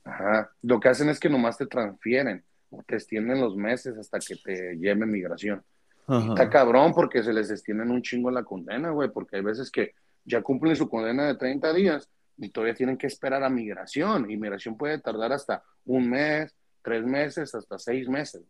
[0.03, 0.49] Ajá.
[0.61, 4.35] Lo que hacen es que nomás te transfieren o te extienden los meses hasta que
[4.37, 5.63] te lleve migración.
[6.07, 9.95] Está cabrón porque se les extienden un chingo la condena, güey, porque hay veces que
[10.23, 12.07] ya cumplen su condena de 30 días
[12.37, 14.29] y todavía tienen que esperar a migración.
[14.29, 18.43] Y migración puede tardar hasta un mes, tres meses, hasta seis meses.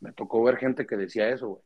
[0.00, 1.62] Me tocó ver gente que decía eso, güey.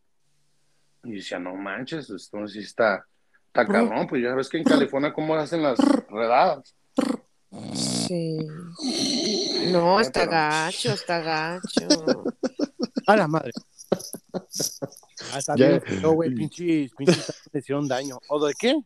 [1.05, 3.05] Y decía, no manches, esto sí está,
[3.53, 4.07] está cabrón.
[4.09, 5.79] Pues ya ves que en California cómo hacen las
[6.09, 6.75] redadas.
[7.75, 8.39] Sí.
[9.71, 11.87] No, está pero- gacho, está gacho.
[13.07, 13.53] A la madre.
[14.33, 15.69] Ah, está Ya.
[15.69, 16.35] bien feo, güey.
[16.35, 18.19] Pinches, pinches te hicieron daño.
[18.29, 18.81] ¿O de qué?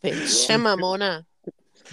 [0.00, 1.26] Pinche mamona.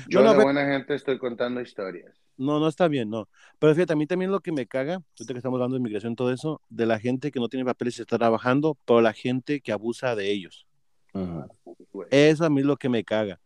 [0.10, 2.14] Yo No, no, de buena gente estoy contando historias.
[2.38, 3.28] No, no está bien, no.
[3.60, 6.16] Pero fíjate, a mí también lo que me caga, ahorita que estamos hablando de inmigración
[6.16, 9.60] todo eso, de la gente que no tiene papeles y está trabajando, pero la gente
[9.62, 10.68] que abusa de ellos.
[11.14, 11.48] Ajá.
[11.92, 12.08] güey.
[12.12, 13.40] Eso a mí es lo que me caga.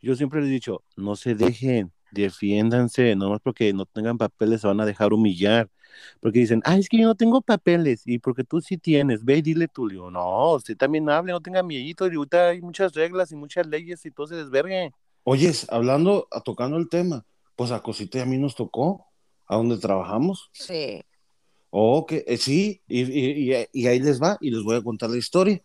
[0.00, 4.66] Yo siempre les he dicho, no se dejen, defiéndanse, nomás porque no tengan papeles se
[4.66, 5.68] van a dejar humillar.
[6.20, 9.38] Porque dicen, ah, es que yo no tengo papeles, y porque tú sí tienes, ve
[9.38, 12.92] y dile tú, digo, no, usted también hable, no tenga miedito, y ahorita hay muchas
[12.94, 14.92] reglas y muchas leyes y todo se desvergue.
[15.30, 19.04] Oyes, hablando, a- tocando el tema, pues a Cosita y a mí nos tocó.
[19.50, 20.50] a donde trabajamos.
[20.52, 21.02] Sí.
[21.70, 24.82] Oh, que eh, sí, y, y- y- y ahí les va, y les voy a
[24.82, 25.62] contar la historia.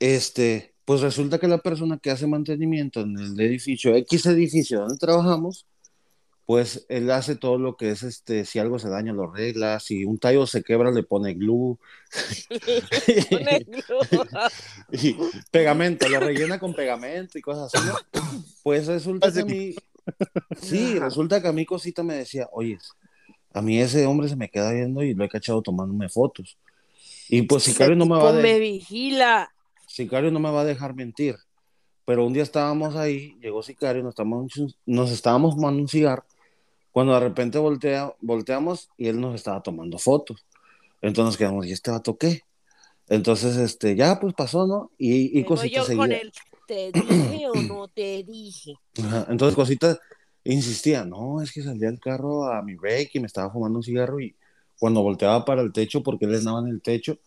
[0.00, 4.96] Este, pues resulta que la persona que hace mantenimiento en el edificio, X edificio donde
[4.98, 5.66] trabajamos,
[6.46, 10.04] pues él hace todo lo que es, este, si algo se daña, lo arregla, si
[10.04, 11.78] un tallo se quebra, le pone glue,
[13.30, 14.28] Pone glue.
[14.92, 15.16] y
[15.50, 17.94] pegamento, lo rellena con pegamento y cosas así, ¿no?
[18.62, 19.74] Pues resulta que a mí,
[20.60, 22.78] sí, resulta que a mí cosita me decía, oye,
[23.54, 26.58] a mí ese hombre se me queda viendo y lo he cachado tomándome fotos.
[27.28, 29.50] Y pues Sicario no me va a me vigila.
[29.86, 31.36] Sicario no me va a dejar mentir.
[32.04, 34.52] Pero un día estábamos ahí, llegó Sicario, nos, estábamos,
[34.84, 36.24] nos estábamos fumando un cigarro,
[36.94, 40.46] cuando de repente voltea, volteamos y él nos estaba tomando fotos.
[41.02, 42.42] Entonces quedamos, ¿y este vato qué?
[43.08, 44.92] Entonces, este, ya pues pasó, ¿no?
[44.96, 46.32] Y, y Vengo Cosita yo con el
[46.68, 48.74] te dije o no te dije.
[49.02, 49.98] Ajá, Entonces Cosita
[50.44, 53.82] insistía, no, es que salía el carro a mi break y me estaba fumando un
[53.82, 54.36] cigarro y
[54.78, 57.18] cuando volteaba para el techo, porque él estaba en el techo,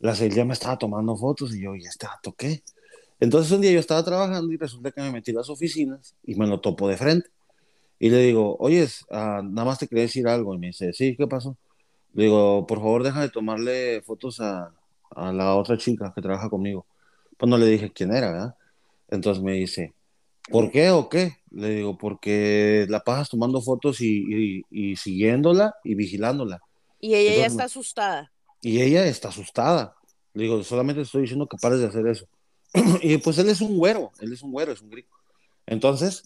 [0.00, 2.62] la Celia me estaba tomando fotos y yo, ¿y este vato qué?
[3.20, 6.36] Entonces un día yo estaba trabajando y resulta que me metí a las oficinas y
[6.36, 7.28] me lo topo de frente.
[7.98, 10.54] Y le digo, oye, nada más te quería decir algo.
[10.54, 11.56] Y me dice, sí, ¿qué pasó?
[12.12, 14.72] Le digo, por favor, deja de tomarle fotos a,
[15.10, 16.86] a la otra chica que trabaja conmigo.
[17.36, 18.54] Pues no le dije quién era, ¿verdad?
[19.08, 19.92] Entonces me dice,
[20.50, 21.36] ¿por qué o qué?
[21.50, 26.60] Le digo, porque la pasas tomando fotos y, y- y siguiéndola y vigilándola.
[27.00, 28.32] Y ella ya está asustada.
[28.62, 29.94] Y ella está asustada.
[30.34, 32.26] Le digo, solamente estoy diciendo que pares de hacer eso.
[33.02, 35.08] y pues él es un güero, él es un güero, es un griego.
[35.66, 36.24] Entonces,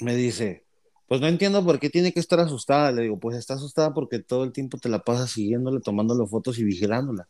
[0.00, 0.64] me dice,
[1.08, 2.92] pues no entiendo por qué tiene que estar asustada.
[2.92, 6.58] Le digo, pues está asustada porque todo el tiempo te la pasas siguiéndole, tomándole fotos
[6.58, 7.28] y vigilándola.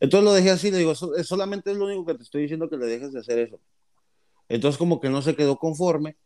[0.00, 2.68] Entonces lo dejé así, le digo, "So- solamente es lo único que te estoy diciendo
[2.70, 3.60] que le dejes de hacer eso.
[4.48, 6.16] Entonces como que no se quedó conforme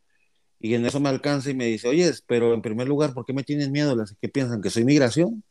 [0.61, 3.33] y en eso me alcanza y me dice, oye, pero en primer lugar, ¿por qué
[3.35, 3.97] me tienen miedo?
[4.21, 5.45] Que piensan que soy migración.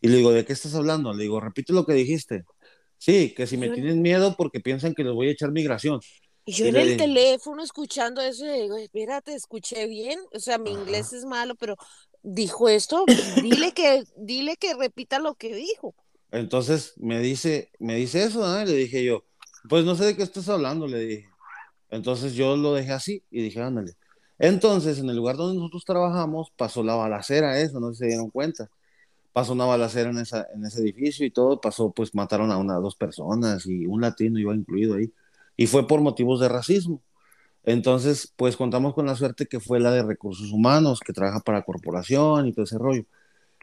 [0.00, 1.12] Y le digo, ¿de qué estás hablando?
[1.14, 2.44] Le digo, repite lo que dijiste.
[2.98, 6.00] Sí, que si me tienen miedo porque piensan que les voy a echar migración.
[6.44, 10.18] Y yo en le el teléfono escuchando eso, y digo, espérate, escuché bien.
[10.32, 10.80] O sea, mi Ajá.
[10.80, 11.76] inglés es malo, pero
[12.22, 13.04] dijo esto,
[13.42, 15.94] dile que, dile que repita lo que dijo.
[16.32, 18.42] Entonces me dice, me dice eso.
[18.62, 19.24] Y Le dije yo,
[19.68, 21.28] pues no sé de qué estás hablando, le dije.
[21.90, 23.96] Entonces yo lo dejé así y dije, ándale.
[24.38, 28.06] Entonces, en el lugar donde nosotros trabajamos, pasó la balacera, eso, no sé si se
[28.06, 28.68] dieron cuenta.
[29.32, 32.74] Pasó una balacera en, esa, en ese edificio y todo, pasó, pues mataron a una,
[32.76, 35.12] dos personas y un latino iba incluido ahí.
[35.56, 37.02] Y fue por motivos de racismo.
[37.64, 41.62] Entonces, pues contamos con la suerte que fue la de recursos humanos, que trabaja para
[41.62, 43.04] corporación y todo ese rollo.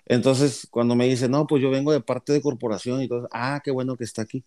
[0.05, 3.61] Entonces, cuando me dice, no, pues yo vengo de parte de corporación y todo, ah,
[3.63, 4.43] qué bueno que está aquí.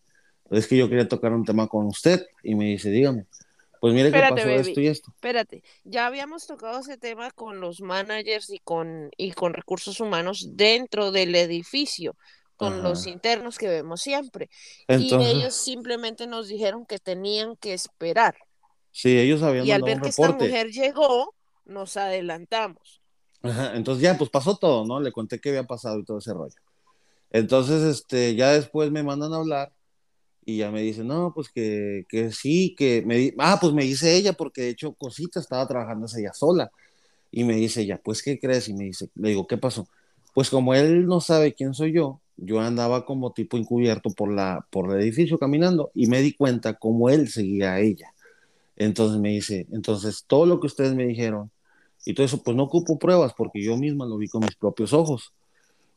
[0.51, 3.27] Es que yo quería tocar un tema con usted y me dice, dígame,
[3.81, 4.69] pues mire Espérate, que pasó baby.
[4.69, 5.11] esto y esto.
[5.15, 10.51] Espérate, ya habíamos tocado ese tema con los managers y con, y con recursos humanos
[10.53, 12.17] dentro del edificio,
[12.65, 12.83] con Ajá.
[12.83, 14.49] los internos que vemos siempre.
[14.89, 18.37] Entonces, y ellos simplemente nos dijeron que tenían que esperar.
[18.91, 20.45] sí, ellos habían Y al ver que esta reporte.
[20.45, 21.35] mujer llegó,
[21.65, 23.01] nos adelantamos.
[23.43, 25.01] Ajá, entonces ya, pues pasó todo, ¿no?
[25.01, 26.55] Le conté qué había pasado y todo ese rollo.
[27.31, 29.73] Entonces, este, ya después me mandan a hablar
[30.47, 33.85] y ya me dice, no, pues que, que sí, que me di- ah, pues me
[33.85, 36.73] dice ella, porque de hecho Cosita estaba trabajando ella sola.
[37.33, 38.69] Y me dice ella, pues, ¿qué crees?
[38.71, 39.89] Y me dice, le digo, ¿qué pasó?
[40.35, 44.67] Pues como él no sabe quién soy yo, yo andaba como tipo encubierto por la,
[44.71, 48.13] por el edificio caminando y me di cuenta como él seguía a ella.
[48.77, 51.51] Entonces me dice, entonces todo lo que ustedes me dijeron
[52.05, 54.93] y todo eso, pues no ocupo pruebas porque yo misma lo vi con mis propios
[54.93, 55.33] ojos.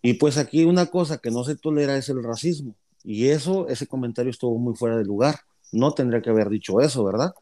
[0.01, 2.75] Y pues aquí una cosa que no se tolera es el racismo.
[3.03, 5.39] Y eso, ese comentario estuvo muy fuera de lugar.
[5.71, 7.33] No tendría que haber dicho eso, ¿verdad?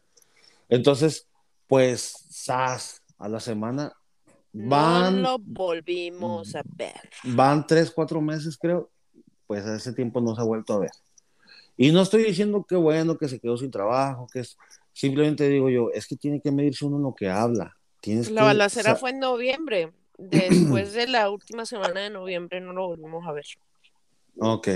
[0.68, 1.26] Entonces,
[1.66, 3.92] pues, sas, a la semana
[4.54, 7.10] van, No lo volvimos a ver.
[7.24, 8.90] van tres, cuatro meses, creo.
[9.46, 10.90] Pues a ese tiempo no se ha vuelto a ver.
[11.76, 14.56] Y no estoy diciendo que bueno, que se quedó sin trabajo, que es,
[14.92, 17.76] simplemente digo yo, es que tiene que medirse uno en lo que habla.
[18.00, 19.92] Tienes La que balacera fue en noviembre.
[20.18, 23.44] Después de la última semana de noviembre no lo volvimos a ver.
[24.38, 24.68] Ok.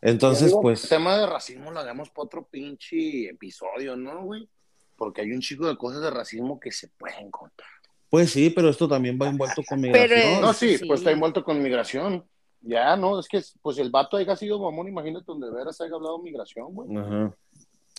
[0.00, 0.84] Entonces, digo, pues.
[0.84, 4.48] El tema de racismo lo hagamos para otro pinche episodio, ¿no, güey?
[4.96, 7.66] Porque hay un chico de cosas de racismo que se pueden contar.
[8.10, 10.18] Pues sí, pero esto también va envuelto con migración.
[10.20, 10.84] es- No, sí, sí.
[10.86, 12.24] pues está envuelto con migración.
[12.62, 15.94] Ya, no, es que pues el vato haya sido mamón, imagínate donde de veras haya
[15.94, 16.96] hablado migración, güey.
[16.96, 17.34] Ajá.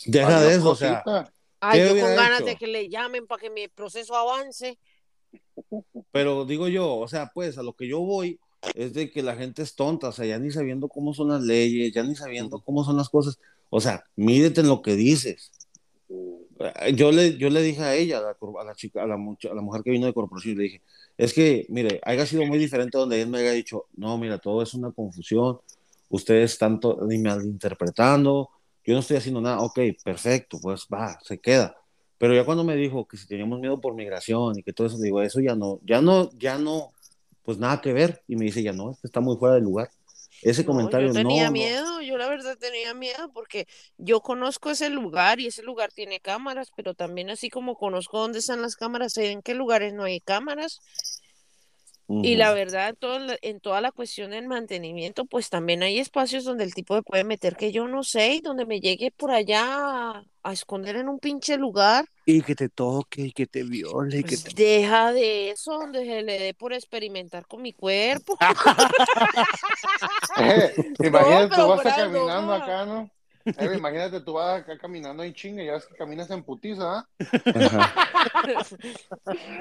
[0.05, 1.03] Deja de eso, o sea.
[1.59, 2.45] Ay, ¿Qué yo con ganas hecho?
[2.49, 4.77] de que le llamen para que mi proceso avance.
[6.11, 8.39] pero digo yo, o sea, pues a lo que yo voy
[8.75, 11.41] es de que la gente es tonta, o sea, ya ni sabiendo cómo son las
[11.41, 13.39] leyes, ya ni sabiendo cómo son las cosas,
[13.69, 15.51] o sea, mídete en lo que dices.
[16.95, 19.53] Yo le, yo le dije a ella, a la, a la chica, a la, a
[19.55, 20.81] la mujer que vino de corporación, le dije,
[21.17, 24.61] es que, mire, haya sido muy diferente donde él me haya dicho, no, mira, todo
[24.61, 25.59] es una confusión,
[26.09, 28.49] ustedes están ni malinterpretando,
[28.83, 31.75] yo no estoy haciendo nada, ok, perfecto, pues va, se queda.
[32.17, 34.97] Pero ya cuando me dijo que si teníamos miedo por migración y que todo eso,
[34.97, 36.93] digo, eso ya no, ya no, ya no,
[37.43, 38.23] pues nada que ver.
[38.27, 39.89] Y me dice, ya no, está muy fuera de lugar.
[40.41, 41.53] Ese No, comentario yo tenía no, no.
[41.53, 43.67] miedo, yo la verdad tenía miedo porque
[43.97, 48.39] yo conozco ese lugar y ese lugar tiene cámaras, pero también así como conozco dónde
[48.39, 50.79] están las cámaras, sé en qué lugares no hay cámaras.
[52.21, 56.63] Y la verdad, todo en toda la cuestión del mantenimiento, pues también hay espacios donde
[56.63, 59.63] el tipo me puede meter que yo no sé y donde me llegue por allá
[60.17, 62.05] a, a esconder en un pinche lugar.
[62.25, 64.51] Y que te toque, y que te viole, y que Pues te...
[64.55, 68.37] deja de eso, donde se le dé por experimentar con mi cuerpo.
[70.35, 72.53] Eh, imagínate, pero tú vas de caminando broma.
[72.53, 73.11] acá, ¿no?
[73.57, 76.99] Eh, imagínate, tú vas acá caminando en chinga y ya ves que caminas en putiza,
[76.99, 77.09] ¿ah?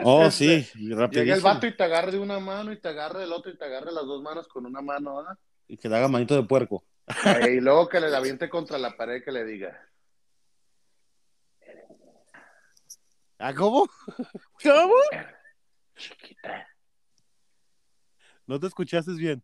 [0.04, 1.42] Oh, Este, sí, Llega el rapidísimo.
[1.42, 3.90] vato y te agarra de una mano y te agarra del otro y te agarra
[3.90, 5.36] las dos manos con una mano, ¿ah?
[5.68, 6.84] Y que le haga manito de puerco.
[7.24, 9.80] Eh, y luego que le aviente contra la pared que le diga.
[13.38, 13.86] ¿Ah, cómo?
[14.62, 14.94] ¿Cómo?
[15.96, 16.66] Chiquita.
[18.46, 19.42] No te escuchaste bien.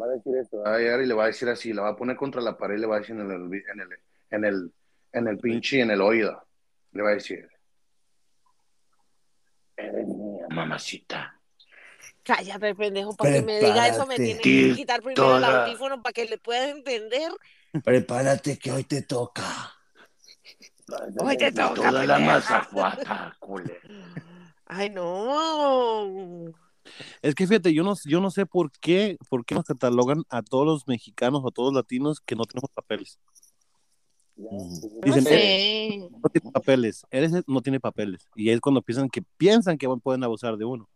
[0.00, 0.58] Va a decir esto.
[0.62, 2.56] Va a llegar y le va a decir así, le va a poner contra la
[2.56, 3.98] pared y le va a decir en el, en el,
[4.30, 4.72] en el,
[5.12, 6.46] en el pinche, en el oído.
[6.92, 7.48] Le va a decir.
[9.76, 11.34] Eres mía, mamacita.
[12.22, 16.12] Cállate, pendejo, para que me diga eso me tiene que quitar primero el audífono para
[16.12, 17.32] que le pueda entender.
[17.84, 19.44] Prepárate que hoy te toca.
[21.18, 22.18] Hoy te toca, Toda la pendeja.
[22.34, 23.80] mazafuata, cule.
[24.66, 26.52] Ay, no.
[27.22, 30.42] Es que fíjate, yo no, yo no sé por qué, por qué nos catalogan a
[30.42, 33.18] todos los mexicanos o a todos los latinos que no tenemos papeles.
[34.36, 34.90] Ujú.
[34.98, 36.08] No Dicen, sé.
[36.10, 38.28] no tiene papeles, eres no tiene papeles.
[38.36, 40.88] Y es cuando piensan que piensan que pueden abusar de uno.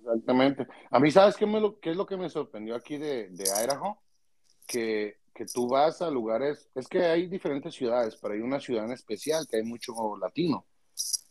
[0.00, 0.66] Exactamente.
[0.90, 3.44] A mí, ¿sabes qué, me lo, qué es lo que me sorprendió aquí de, de
[3.44, 3.98] Idaho?
[4.66, 8.84] Que, que tú vas a lugares, es que hay diferentes ciudades, pero hay una ciudad
[8.84, 10.66] en especial que hay mucho latino.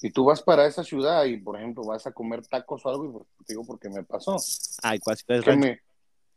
[0.02, 3.26] Y tú vas para esa ciudad y, por ejemplo, vas a comer tacos o algo,
[3.40, 4.36] y digo porque me pasó.
[4.82, 5.80] Ay, cuál ciudad es Que, me,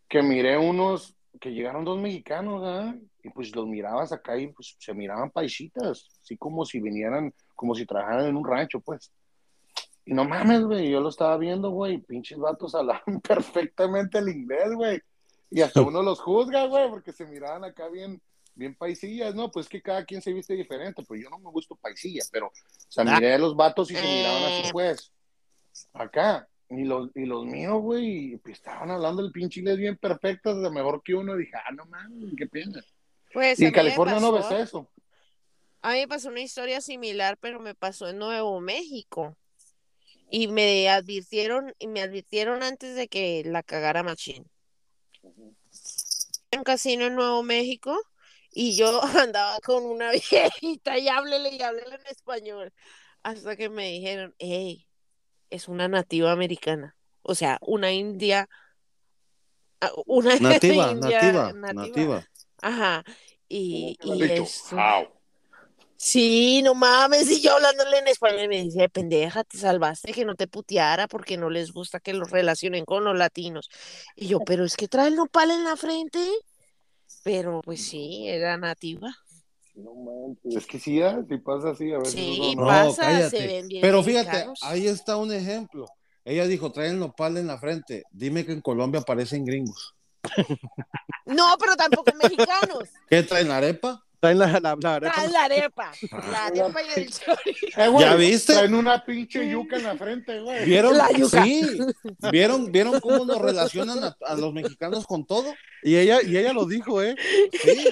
[0.09, 2.95] que miré unos, que llegaron dos mexicanos.
[3.23, 7.75] Y pues los mirabas acá y pues se miraban paisitas, así como si vinieran, como
[7.75, 9.11] si trabajaran en un rancho, pues.
[10.05, 14.73] Y no mames, güey, yo lo estaba viendo, güey, pinches vatos hablaban perfectamente el inglés,
[14.75, 15.01] güey.
[15.51, 18.23] Y hasta uno los juzga, güey, porque se miraban acá bien,
[18.57, 19.51] bien paisillas, ¿no?
[19.51, 22.53] Pues que cada quien se viste diferente, pues yo no me gusto paisilla, pero, o
[22.89, 23.15] sea, Ah.
[23.15, 24.73] miré a los vatos y se miraban así, Eh.
[24.73, 25.13] pues,
[25.93, 26.49] acá.
[26.69, 30.71] Y los, y los míos, güey, pues, estaban hablando el pinche inglés bien perfecto, de
[30.71, 31.37] mejor que uno.
[31.37, 32.85] Dije, ah, no mames, ¿qué piensas?
[33.33, 34.91] Pues Y en California no ves eso.
[35.83, 39.37] A mí me pasó una historia similar, pero me pasó en Nuevo México.
[40.29, 44.45] Y me advirtieron, y me advirtieron antes de que la cagara Machín.
[46.51, 47.97] En un casino en Nuevo México
[48.59, 52.73] y yo andaba con una viejita y háblele y háblele en español.
[53.23, 54.89] Hasta que me dijeron, hey,
[55.51, 56.97] es una nativa americana.
[57.23, 58.49] O sea, una india.
[59.83, 62.27] ah, Una Nativa, india nativa, nativa.
[62.63, 63.05] Ajá.
[63.47, 64.77] Y, ¿Cómo y esto-?
[65.99, 70.25] Sí, no mames, y yo hablándole en español y me dice, pendeja, te salvaste que
[70.27, 73.69] no te puteara porque no les gusta que los relacionen con los latinos.
[74.15, 76.21] Y yo, pero es que trae el nopal en la frente.
[77.27, 79.13] Pero pues sí, era nativa.
[79.75, 80.55] No manches.
[80.63, 81.13] Es que sí, ¿eh?
[81.29, 82.63] sí pasa así, a veces Sí, no.
[82.63, 83.37] No, pasa, cállate.
[83.37, 84.61] se ven bien Pero fíjate, mexicanos.
[84.63, 85.87] ahí está un ejemplo.
[86.25, 88.05] Ella dijo, traen nopal en la frente.
[88.13, 89.97] Dime que en Colombia aparecen gringos.
[91.25, 92.91] No, pero tampoco mexicanos.
[93.09, 94.06] ¿Qué traen arepa?
[94.21, 95.15] Traen la, la, la arepa.
[95.15, 95.93] Traen la arepa.
[96.31, 97.81] La arepa y el chorizo.
[97.81, 98.53] Eh, güey, ¿Ya viste?
[98.55, 100.65] Traen una pinche yuca en la frente, güey.
[100.65, 100.97] ¿Vieron?
[100.97, 101.45] La yuca.
[101.45, 101.79] Sí.
[102.33, 105.55] ¿Vieron, ¿Vieron cómo nos relacionan a, a los mexicanos con todo?
[105.83, 107.15] Y ella, y ella lo dijo, ¿eh?
[107.63, 107.89] Sí.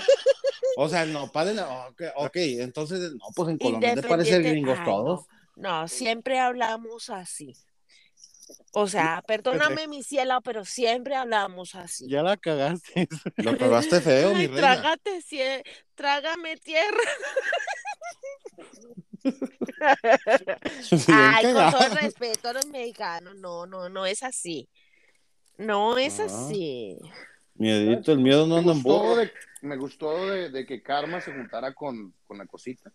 [0.77, 1.89] O sea, nopal en la...
[2.17, 5.27] Ok, entonces, no, pues en Colombia te parecen gringos todos.
[5.57, 7.55] No, no, siempre hablamos así.
[8.73, 12.09] O sea, perdóname mi cielo, pero siempre hablamos así.
[12.09, 13.09] Ya la cagaste.
[13.37, 14.57] Lo cagaste feo, mi reina.
[14.57, 15.63] trágate, cie-
[15.95, 16.99] trágame tierra.
[21.09, 24.69] Ay, con todo el respeto a los mexicanos, no, no, no es así.
[25.57, 26.25] No es Ah.
[26.25, 26.99] así.
[27.55, 29.31] Miedito, el miedo no anda en boca.
[29.63, 32.93] me gustó de, de que Karma se juntara con, con la cosita.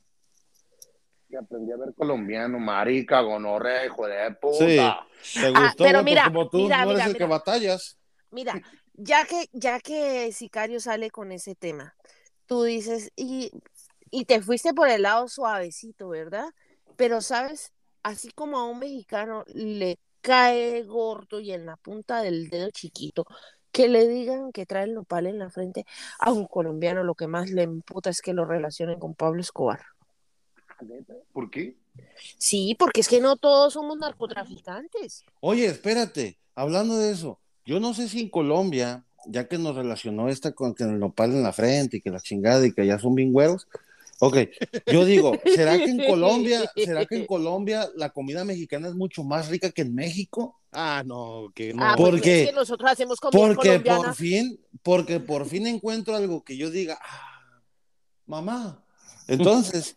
[1.30, 5.06] Y aprendí a ver colombiano, marica, gonorrea, hijo de puta.
[5.34, 5.84] ¿Te Ah, gustó?
[5.84, 7.26] pero mira, como tú mira, no eres mira, el mira.
[7.26, 8.00] que batallas.
[8.32, 8.62] Mira,
[8.94, 11.96] ya que, ya que Sicario sale con ese tema,
[12.48, 13.52] tú dices, y
[14.12, 16.48] y te fuiste por el lado suavecito, ¿verdad?
[16.96, 17.74] Pero, ¿sabes?
[18.04, 23.26] Así como a un mexicano le cae gordo y en la punta del dedo chiquito,
[23.72, 25.86] que le digan que trae el nopal en la frente,
[26.20, 29.82] a un colombiano lo que más le imputa es que lo relacionen con Pablo Escobar.
[31.34, 31.76] ¿Por qué?
[32.38, 35.24] Sí, porque es que no todos somos narcotraficantes.
[35.42, 40.30] Oye, espérate, hablando de eso, yo no sé si en Colombia, ya que nos relacionó
[40.30, 42.98] esta con que el nopal en la frente y que la chingada y que ya
[43.00, 43.68] son bien güeros,
[44.20, 44.38] ok,
[44.92, 49.24] yo digo, ¿será que en Colombia, será que en Colombia la comida mexicana es mucho
[49.24, 50.60] más rica que en México?
[50.72, 51.84] Ah, no, que no.
[51.84, 52.42] Ah, ¿Por porque qué?
[52.44, 53.98] es que nosotros hacemos comida Porque colombiana.
[54.04, 57.62] por fin, porque por fin encuentro algo que yo diga, ah,
[58.26, 58.84] mamá.
[59.28, 59.96] Entonces,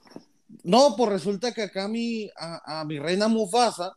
[0.63, 3.97] no, pues resulta que acá a mi, a, a mi reina Mufasa,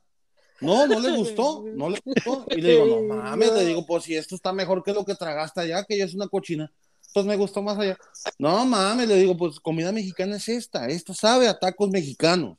[0.62, 2.46] no, no le gustó, no le gustó.
[2.50, 5.16] Y le digo, no mames, le digo, pues si esto está mejor que lo que
[5.16, 6.72] tragaste allá, que ya es una cochina,
[7.14, 7.98] pues me gustó más allá.
[8.40, 12.58] No mames, le digo, pues comida mexicana es esta, esto sabe a tacos mexicanos.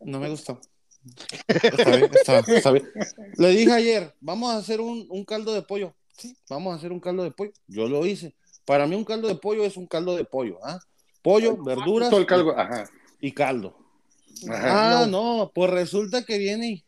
[0.00, 0.60] No me gustó.
[1.46, 2.90] Está bien, está, está bien.
[3.38, 5.94] Le dije ayer, vamos a hacer un, un caldo de pollo.
[6.16, 7.52] Sí, vamos a hacer un caldo de pollo.
[7.66, 8.34] Yo lo hice.
[8.64, 10.58] Para mí un caldo de pollo es un caldo de pollo.
[10.64, 10.80] ¿ah?
[11.26, 12.88] Pollo, verduras Todo el caldo, ajá.
[13.20, 13.76] y caldo.
[14.48, 15.02] ajá.
[15.02, 16.84] Ah, no, pues resulta que viene y...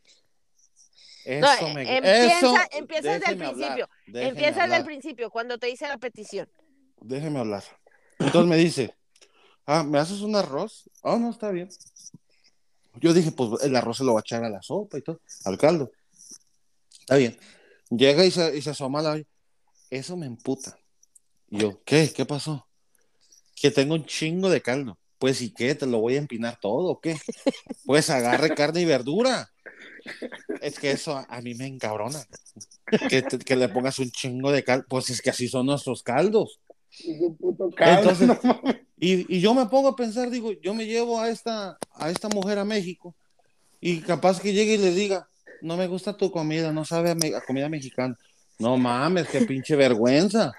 [1.24, 3.88] Eso No, me empieza, eso, empieza desde el principio.
[4.06, 6.48] Empieza desde el principio, cuando te hice la petición.
[7.00, 7.64] Déjeme hablar.
[8.20, 8.94] Entonces me dice,
[9.66, 10.88] ah, ¿me haces un arroz?
[11.02, 11.68] Ah, no, está bien.
[13.00, 15.20] Yo dije, pues el arroz se lo va a echar a la sopa y todo,
[15.46, 15.90] al caldo.
[17.00, 17.36] Está bien.
[17.90, 19.20] Llega y se, y se asoma la.
[19.90, 20.78] Eso me emputa.
[21.50, 22.12] Y yo, ¿qué?
[22.14, 22.67] ¿Qué pasó?
[23.60, 24.98] Que tengo un chingo de caldo.
[25.18, 25.74] Pues, ¿y qué?
[25.74, 27.16] ¿Te lo voy a empinar todo o qué?
[27.84, 29.50] Pues agarre carne y verdura.
[30.60, 32.20] Es que eso a, a mí me encabrona.
[33.10, 34.86] Que, te- que le pongas un chingo de caldo.
[34.88, 36.60] Pues es que así son nuestros caldos.
[37.76, 38.40] Caldo, Entonces- no.
[39.00, 42.28] Y, y yo me pongo a pensar, digo, yo me llevo a esta, a esta
[42.28, 43.14] mujer a México
[43.80, 45.28] y capaz que llegue y le diga,
[45.62, 48.16] no me gusta tu comida, no sabe a, me- a comida mexicana.
[48.58, 50.52] No mames, qué pinche vergüenza.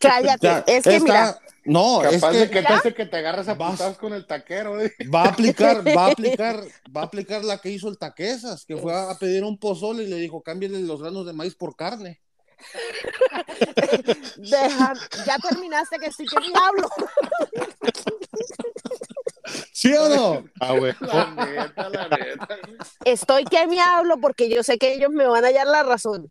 [0.00, 0.46] Cállate.
[0.46, 3.54] Ya, es que mira, no, es Capaz de que que te que te agarras a
[3.54, 3.80] Vas.
[3.98, 4.80] con el taquero.
[4.80, 4.92] ¿eh?
[5.12, 6.60] va a aplicar, va a aplicar,
[6.94, 10.04] va a aplicar la que hizo el Taquesas, que fue a, a pedir un pozole
[10.04, 12.20] y le dijo, cámbiale los granos de maíz por carne.
[14.36, 14.92] deja,
[15.26, 16.88] ya terminaste que sí que ni hablo.
[19.72, 20.44] ¿Sí o no?
[20.60, 20.74] Ah.
[21.00, 22.58] La neta, la neta.
[23.04, 26.30] Estoy que me hablo porque yo sé que ellos me van a hallar la razón.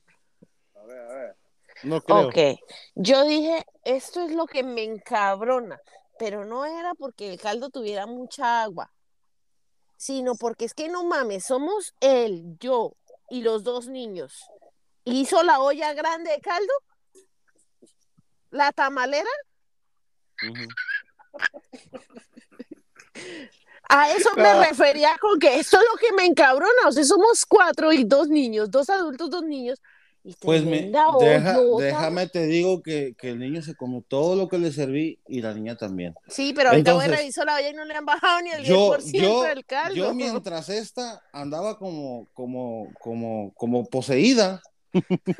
[1.83, 2.27] No creo.
[2.27, 2.59] Ok,
[2.95, 5.79] yo dije, esto es lo que me encabrona,
[6.19, 8.91] pero no era porque el caldo tuviera mucha agua,
[9.97, 12.93] sino porque es que no mames, somos él, yo
[13.29, 14.45] y los dos niños.
[15.05, 16.73] ¿Hizo la olla grande de caldo?
[18.51, 19.29] ¿La tamalera?
[23.89, 24.65] A eso me Ah.
[24.67, 26.87] refería con que esto es lo que me encabrona.
[26.87, 29.81] O sea, somos cuatro y dos niños, dos adultos, dos niños.
[30.23, 34.47] Y Pues me, deja- déjame te digo que, que el niño se comió todo lo
[34.47, 36.13] que le serví y la niña también.
[36.27, 38.51] Sí, pero ahorita voy Entonces, a revisar la olla y no le han bajado ni
[38.51, 39.95] el yo, 10% yo, del caldo.
[39.95, 44.61] yo mientras esta andaba como, como, como, como poseída,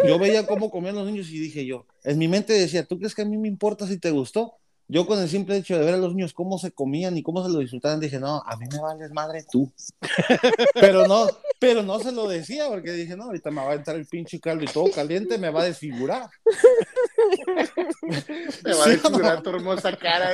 [0.08, 3.14] yo veía cómo comían los niños y dije yo, en mi mente decía, ¿tú crees
[3.14, 4.61] que a mí me importa si te gustó?
[4.92, 7.42] Yo con el simple hecho de ver a los niños cómo se comían y cómo
[7.42, 9.72] se lo disfrutaban, dije, no, a mí me vales madre tú.
[10.74, 11.28] pero no,
[11.60, 14.42] pero no se lo decía porque dije, no, ahorita me va a entrar el pinche
[14.42, 16.30] caldo y todo caliente me va a desfigurar.
[18.64, 20.32] Te va a desfigurar tu hermosa cara.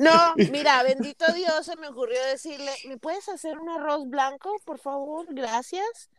[0.00, 4.80] No, mira, bendito Dios, se me ocurrió decirle, ¿me puedes hacer un arroz blanco, por
[4.80, 5.32] favor?
[5.32, 6.10] Gracias.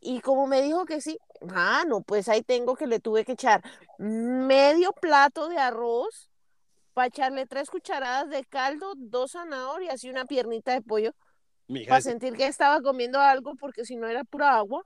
[0.00, 1.18] Y como me dijo que sí,
[1.48, 3.62] ah, no, pues ahí tengo que le tuve que echar
[3.98, 6.28] medio plato de arroz
[6.94, 11.12] para echarle tres cucharadas de caldo, dos zanahorias y una piernita de pollo
[11.68, 14.82] Mija, para es- sentir que estaba comiendo algo porque si no era pura agua.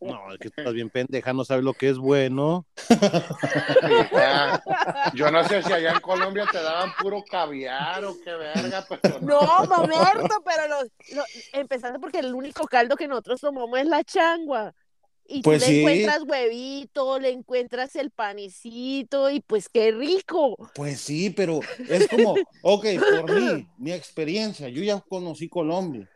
[0.00, 2.66] no, es que estás bien pendeja, no sabes lo que es bueno.
[5.14, 9.20] Yo no sé si allá en Colombia te daban puro caviar o qué verga, pero
[9.20, 9.26] no.
[9.26, 10.82] No, mamerto, pero lo,
[11.14, 14.74] lo- empezando porque el único caldo que nosotros tomamos es la changua.
[15.28, 15.78] Y Pues tú le sí.
[15.80, 20.56] encuentras huevito, le encuentras el panecito y pues qué rico.
[20.74, 26.08] Pues sí, pero es como, ok, por mí, mi experiencia, yo ya conocí Colombia,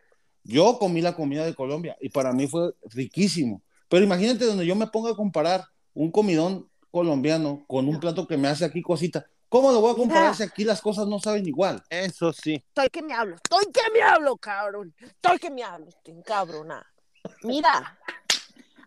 [0.45, 4.77] yo comí la comida de Colombia y para mí fue riquísimo, pero imagínate donde yo
[4.77, 9.27] me ponga a comparar un comidón colombiano con un plato que me hace aquí cosita,
[9.49, 10.35] ¿cómo lo voy a comparar Mira.
[10.35, 11.83] si aquí las cosas no saben igual?
[11.91, 12.55] Eso sí.
[12.69, 14.95] Estoy que me hablo, estoy que me hablo, cabrón.
[15.01, 16.87] Estoy que me hablo, estoy encabrona.
[17.43, 17.99] Mira,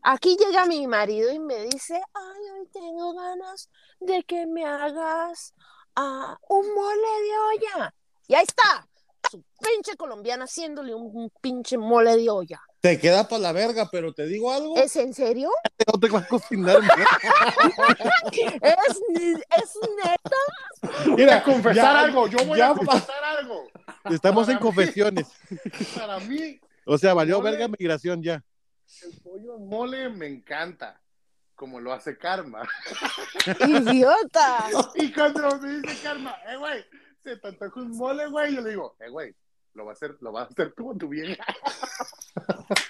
[0.03, 5.53] aquí llega mi marido y me dice, ay, hoy tengo ganas de que me hagas
[5.95, 7.37] a un mole de
[7.77, 7.93] olla.
[8.27, 8.87] Y ahí está,
[9.29, 12.61] su pinche colombiana haciéndole un, un pinche mole de olla.
[12.81, 14.75] Te queda para la verga, pero te digo algo.
[14.75, 15.49] ¿Es en serio?
[15.91, 16.77] No te vas a cocinar.
[18.31, 18.99] ¿Es,
[19.57, 21.09] es neta?
[21.15, 23.67] Mira, a confesar ya- algo, yo voy ya a pa- confesar algo.
[24.09, 25.27] Estamos en mí- confesiones.
[25.95, 27.51] Para mí, O sea, valió Mole.
[27.51, 28.43] verga migración ya.
[29.01, 31.01] El pollo en mole me encanta,
[31.55, 32.67] como lo hace Karma.
[33.67, 34.69] ¡Idiota!
[34.95, 36.85] Y cuando me dice Karma, eh, güey,
[37.23, 39.35] se te antoja un mole, güey, yo le digo, eh, güey,
[39.73, 41.43] lo va a hacer, lo vas a hacer tú con tu vieja.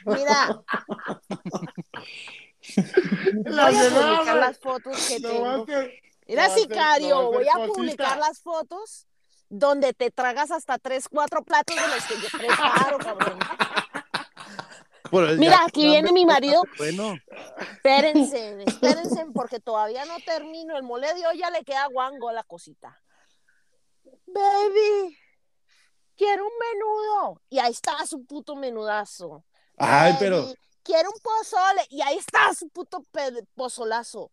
[0.06, 0.48] Mira,
[3.46, 5.50] La voy a verdad, publicar las fotos que tengo.
[5.64, 5.92] hacer.
[6.28, 7.74] Mira, lo va a hacer- sicario, hacer voy a cosita.
[7.74, 9.08] publicar las fotos
[9.50, 13.40] donde te tragas hasta tres, cuatro platos de los que yo preparo, cabrón.
[15.14, 16.64] Bueno, Mira, ya- aquí viene mi marido.
[16.80, 17.16] Bueno,
[17.60, 20.76] Espérense, espérense, porque todavía no termino.
[20.76, 23.00] El mole de olla le queda guango a la cosita.
[24.26, 25.16] Baby,
[26.18, 27.42] quiero un menudo.
[27.48, 29.44] Y ahí está su puto menudazo.
[29.78, 31.86] Ay, Baby, pero Quiero un pozole.
[31.92, 33.06] Y ahí está su puto
[33.54, 34.32] pozolazo.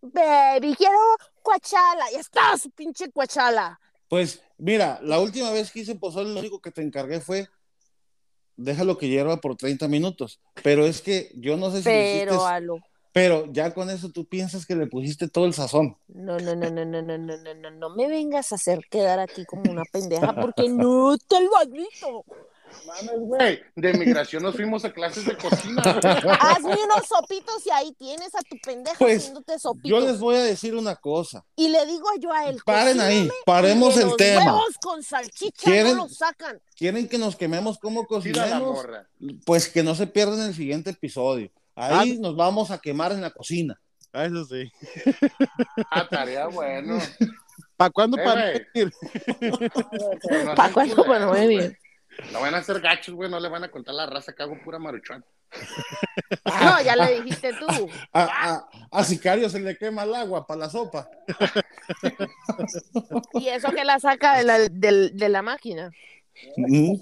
[0.00, 0.98] Baby, quiero
[1.42, 2.12] cuachala.
[2.12, 3.80] Y está su pinche cuachala.
[4.08, 7.48] Pues mira, la última vez que hice pozole, lo único que te encargué fue
[8.56, 10.40] déjalo que hierva por 30 minutos.
[10.62, 12.78] Pero es que yo no sé si lo Pero, hiciste, Alo.
[13.12, 15.96] pero ya con eso tú piensas que le pusiste todo el sazón.
[16.08, 19.18] No, no, no, no, no, no, no, no, no, no me vengas a hacer quedar
[19.20, 22.24] aquí como una pendeja porque no te lo admito.
[22.86, 25.82] Mames, güey, de migración nos fuimos a clases de cocina.
[26.22, 26.36] güey.
[26.40, 30.04] Hazme unos sopitos y ahí tienes a tu pendeja Pues, haciéndote Yo sopitos.
[30.04, 31.44] les voy a decir una cosa.
[31.56, 34.44] Y le digo yo a él, Paren ahí, paremos el los tema.
[34.44, 35.96] huevos con salchicha ¿Quieren?
[35.96, 36.60] no los sacan.
[36.76, 38.60] ¿Quieren que nos quememos cocinemos?
[38.76, 39.08] morra.
[39.46, 41.50] Pues que no se pierdan el siguiente episodio.
[41.76, 43.80] Ahí nos vamos a quemar en la cocina.
[44.12, 44.70] ah, eso sí.
[45.90, 46.98] Ah, tarea bueno.
[47.76, 48.16] ¿Para cuándo?
[48.18, 48.92] Eh, para ir?
[50.44, 51.04] No ¿Para cuándo?
[51.32, 51.78] muy bien.
[52.32, 54.56] No van a hacer gachos, güey, no le van a contar la raza que hago
[54.64, 55.24] pura maruchán.
[56.44, 57.88] No, ya le dijiste tú.
[58.12, 61.08] A, a- a Sicario se le quema el agua para la sopa.
[63.34, 65.90] Y eso que la saca de la, de la máquina.
[66.56, 66.94] Mm.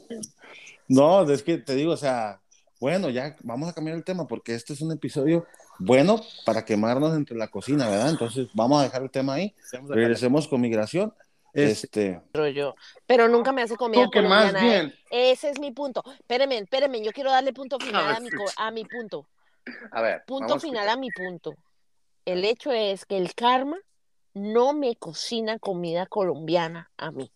[0.89, 2.41] No, es que te digo, o sea,
[2.81, 5.47] bueno, ya vamos a cambiar el tema porque este es un episodio
[5.79, 8.11] bueno para quemarnos entre la cocina, ¿verdad?
[8.11, 9.55] Entonces vamos a dejar el tema ahí.
[9.89, 11.15] Regresemos con migración.
[11.55, 12.75] Este, Pero yo.
[13.07, 14.81] Pero nunca me hace comida Tú que más colombiana, ¿eh?
[14.81, 14.95] bien.
[15.11, 16.03] Ese es mi punto.
[16.19, 19.27] Espérenme, espérenme, yo quiero darle punto final ver, a mi, co- a mi punto.
[19.91, 20.23] A ver.
[20.27, 21.55] Punto a final a mi punto.
[22.25, 23.79] El hecho es que el karma
[24.35, 27.31] no me cocina comida colombiana a mí.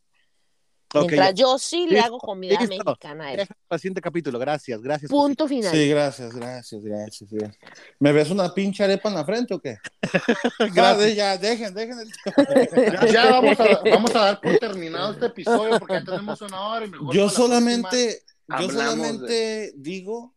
[0.95, 1.34] Ok, Mientras ya.
[1.34, 2.84] yo sí le hago comida listo.
[2.84, 3.49] mexicana a él.
[3.70, 4.39] El siguiente capítulo.
[4.39, 5.11] Gracias, gracias.
[5.11, 5.72] Punto final.
[5.74, 7.59] sí, gracias, gracias, gracias, gracias.
[7.99, 9.76] ¿Me ves una pinche arepa en la frente o qué?
[10.74, 11.14] Gracias.
[11.16, 15.78] Ya, de- dejen, dejen el Ya, vamos, a, vamos a dar por terminado este episodio
[15.78, 18.22] porque ya tenemos una hora y mejor Yo solamente,
[18.61, 20.34] yo solamente digo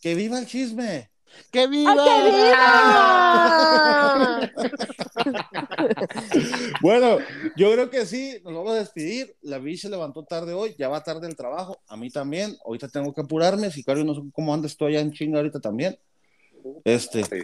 [0.00, 1.09] que viva el chisme.
[1.50, 1.94] ¡Que viva!
[1.96, 2.50] ¡Ay, qué viva!
[6.82, 7.18] Bueno,
[7.56, 9.34] yo creo que sí, nos vamos a despedir.
[9.42, 12.56] La Vi se levantó tarde hoy, ya va tarde el trabajo, a mí también.
[12.64, 15.98] Ahorita tengo que apurarme, Sicario, no sé cómo anda, estoy allá en chinga ahorita también.
[16.84, 17.42] Este, Sí.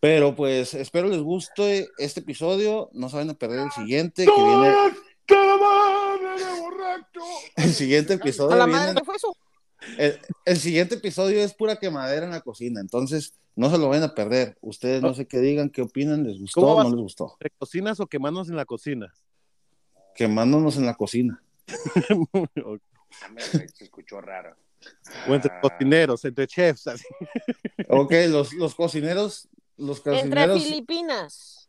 [0.00, 4.30] pero pues espero les guste este episodio, no se vayan a perder el siguiente, que
[4.32, 4.92] viene, ¡Todas
[5.26, 7.20] te van de borracho!
[7.56, 9.36] el siguiente ¿A episodio la viene, madre qué fue eso?
[10.00, 14.04] El, el siguiente episodio es pura quemadera en la cocina, entonces no se lo vayan
[14.04, 14.56] a perder.
[14.60, 17.32] Ustedes no sé qué digan, qué opinan, les gustó ¿Cómo o no les gustó.
[17.40, 19.12] ¿Entre cocinas o quemarnos en la cocina?
[20.14, 21.42] Quemándonos en la cocina.
[22.64, 22.78] o
[23.38, 24.56] Se escuchó raro.
[25.26, 25.60] entre Ah.
[25.60, 26.86] cocineros, entre chefs.
[26.86, 27.04] así.
[27.88, 30.62] Ok, los, los cocineros, los Entre cocineros.
[30.62, 31.68] Filipinas.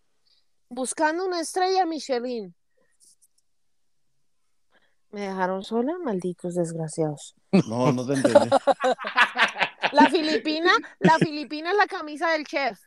[0.70, 2.54] Buscando una estrella Michelin.
[5.12, 5.94] ¿Me dejaron sola?
[6.04, 7.36] Malditos desgraciados.
[7.68, 8.50] No, no te entendí.
[9.92, 12.80] La Filipina, la Filipina es la camisa del chef.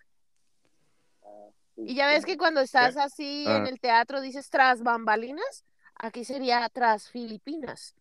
[1.76, 3.68] Y ya ves que cuando estás así en Ah.
[3.68, 5.64] el teatro dices tras bambalinas,
[5.96, 7.94] aquí sería tras Filipinas.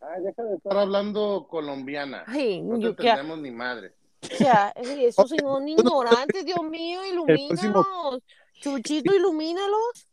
[0.00, 2.24] Ah, deja de estar hablando colombiana.
[2.26, 3.94] Ay, No te entendemos ni madre.
[4.22, 7.86] o sea, esos son ignorantes, Dios mío, ilumínalos.
[8.60, 10.08] Chuchito, ilumínalos.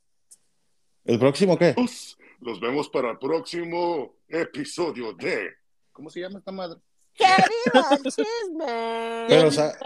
[1.06, 1.74] ¿El próximo qué?
[2.42, 5.52] Los vemos para el próximo episodio de.
[5.92, 6.80] ¿Cómo se llama esta madre?
[7.14, 9.26] ¡Que viva el chisme!
[9.28, 9.78] Pero, sa-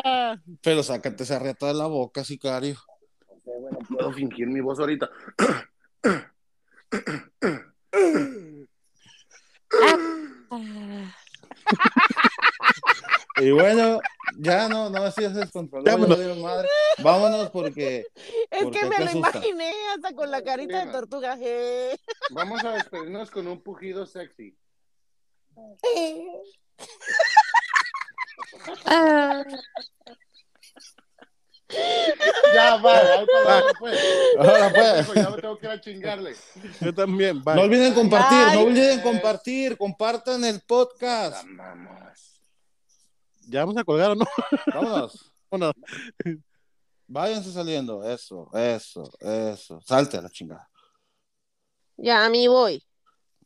[0.61, 2.75] pero sácate esa riata de la boca, sicario.
[3.27, 5.09] Ok, bueno, puedo fingir mi voz ahorita.
[13.37, 13.99] Ah, Y bueno,
[14.37, 15.29] ya no, no, así ya
[15.61, 16.09] Vámonos.
[16.09, 16.69] valieron madre.
[16.99, 18.05] Vámonos porque
[18.49, 19.29] Es ¿Por que me lo asusta?
[19.37, 21.37] imaginé hasta con la carita de tortuga.
[21.41, 21.97] eh.
[22.31, 24.55] Vamos a despedirnos con un pujido sexy.
[32.53, 33.99] Ya, va, ahí para adelante, pues.
[34.37, 35.15] Ahora pues.
[35.15, 36.35] Ya me tengo que ir a chingarle.
[36.79, 37.55] Yo también, bye.
[37.55, 41.43] No olviden compartir, no olviden compartir, compartan el podcast.
[41.49, 42.34] Vamos.
[43.47, 44.25] ¿Ya vamos a colgar o no?
[44.73, 45.31] Vámonos.
[45.51, 45.73] Vámonos.
[47.07, 48.03] Váyanse saliendo.
[48.03, 49.79] Eso, eso, eso.
[49.81, 50.67] Salte a la chingada.
[51.97, 52.83] Ya, a mí voy.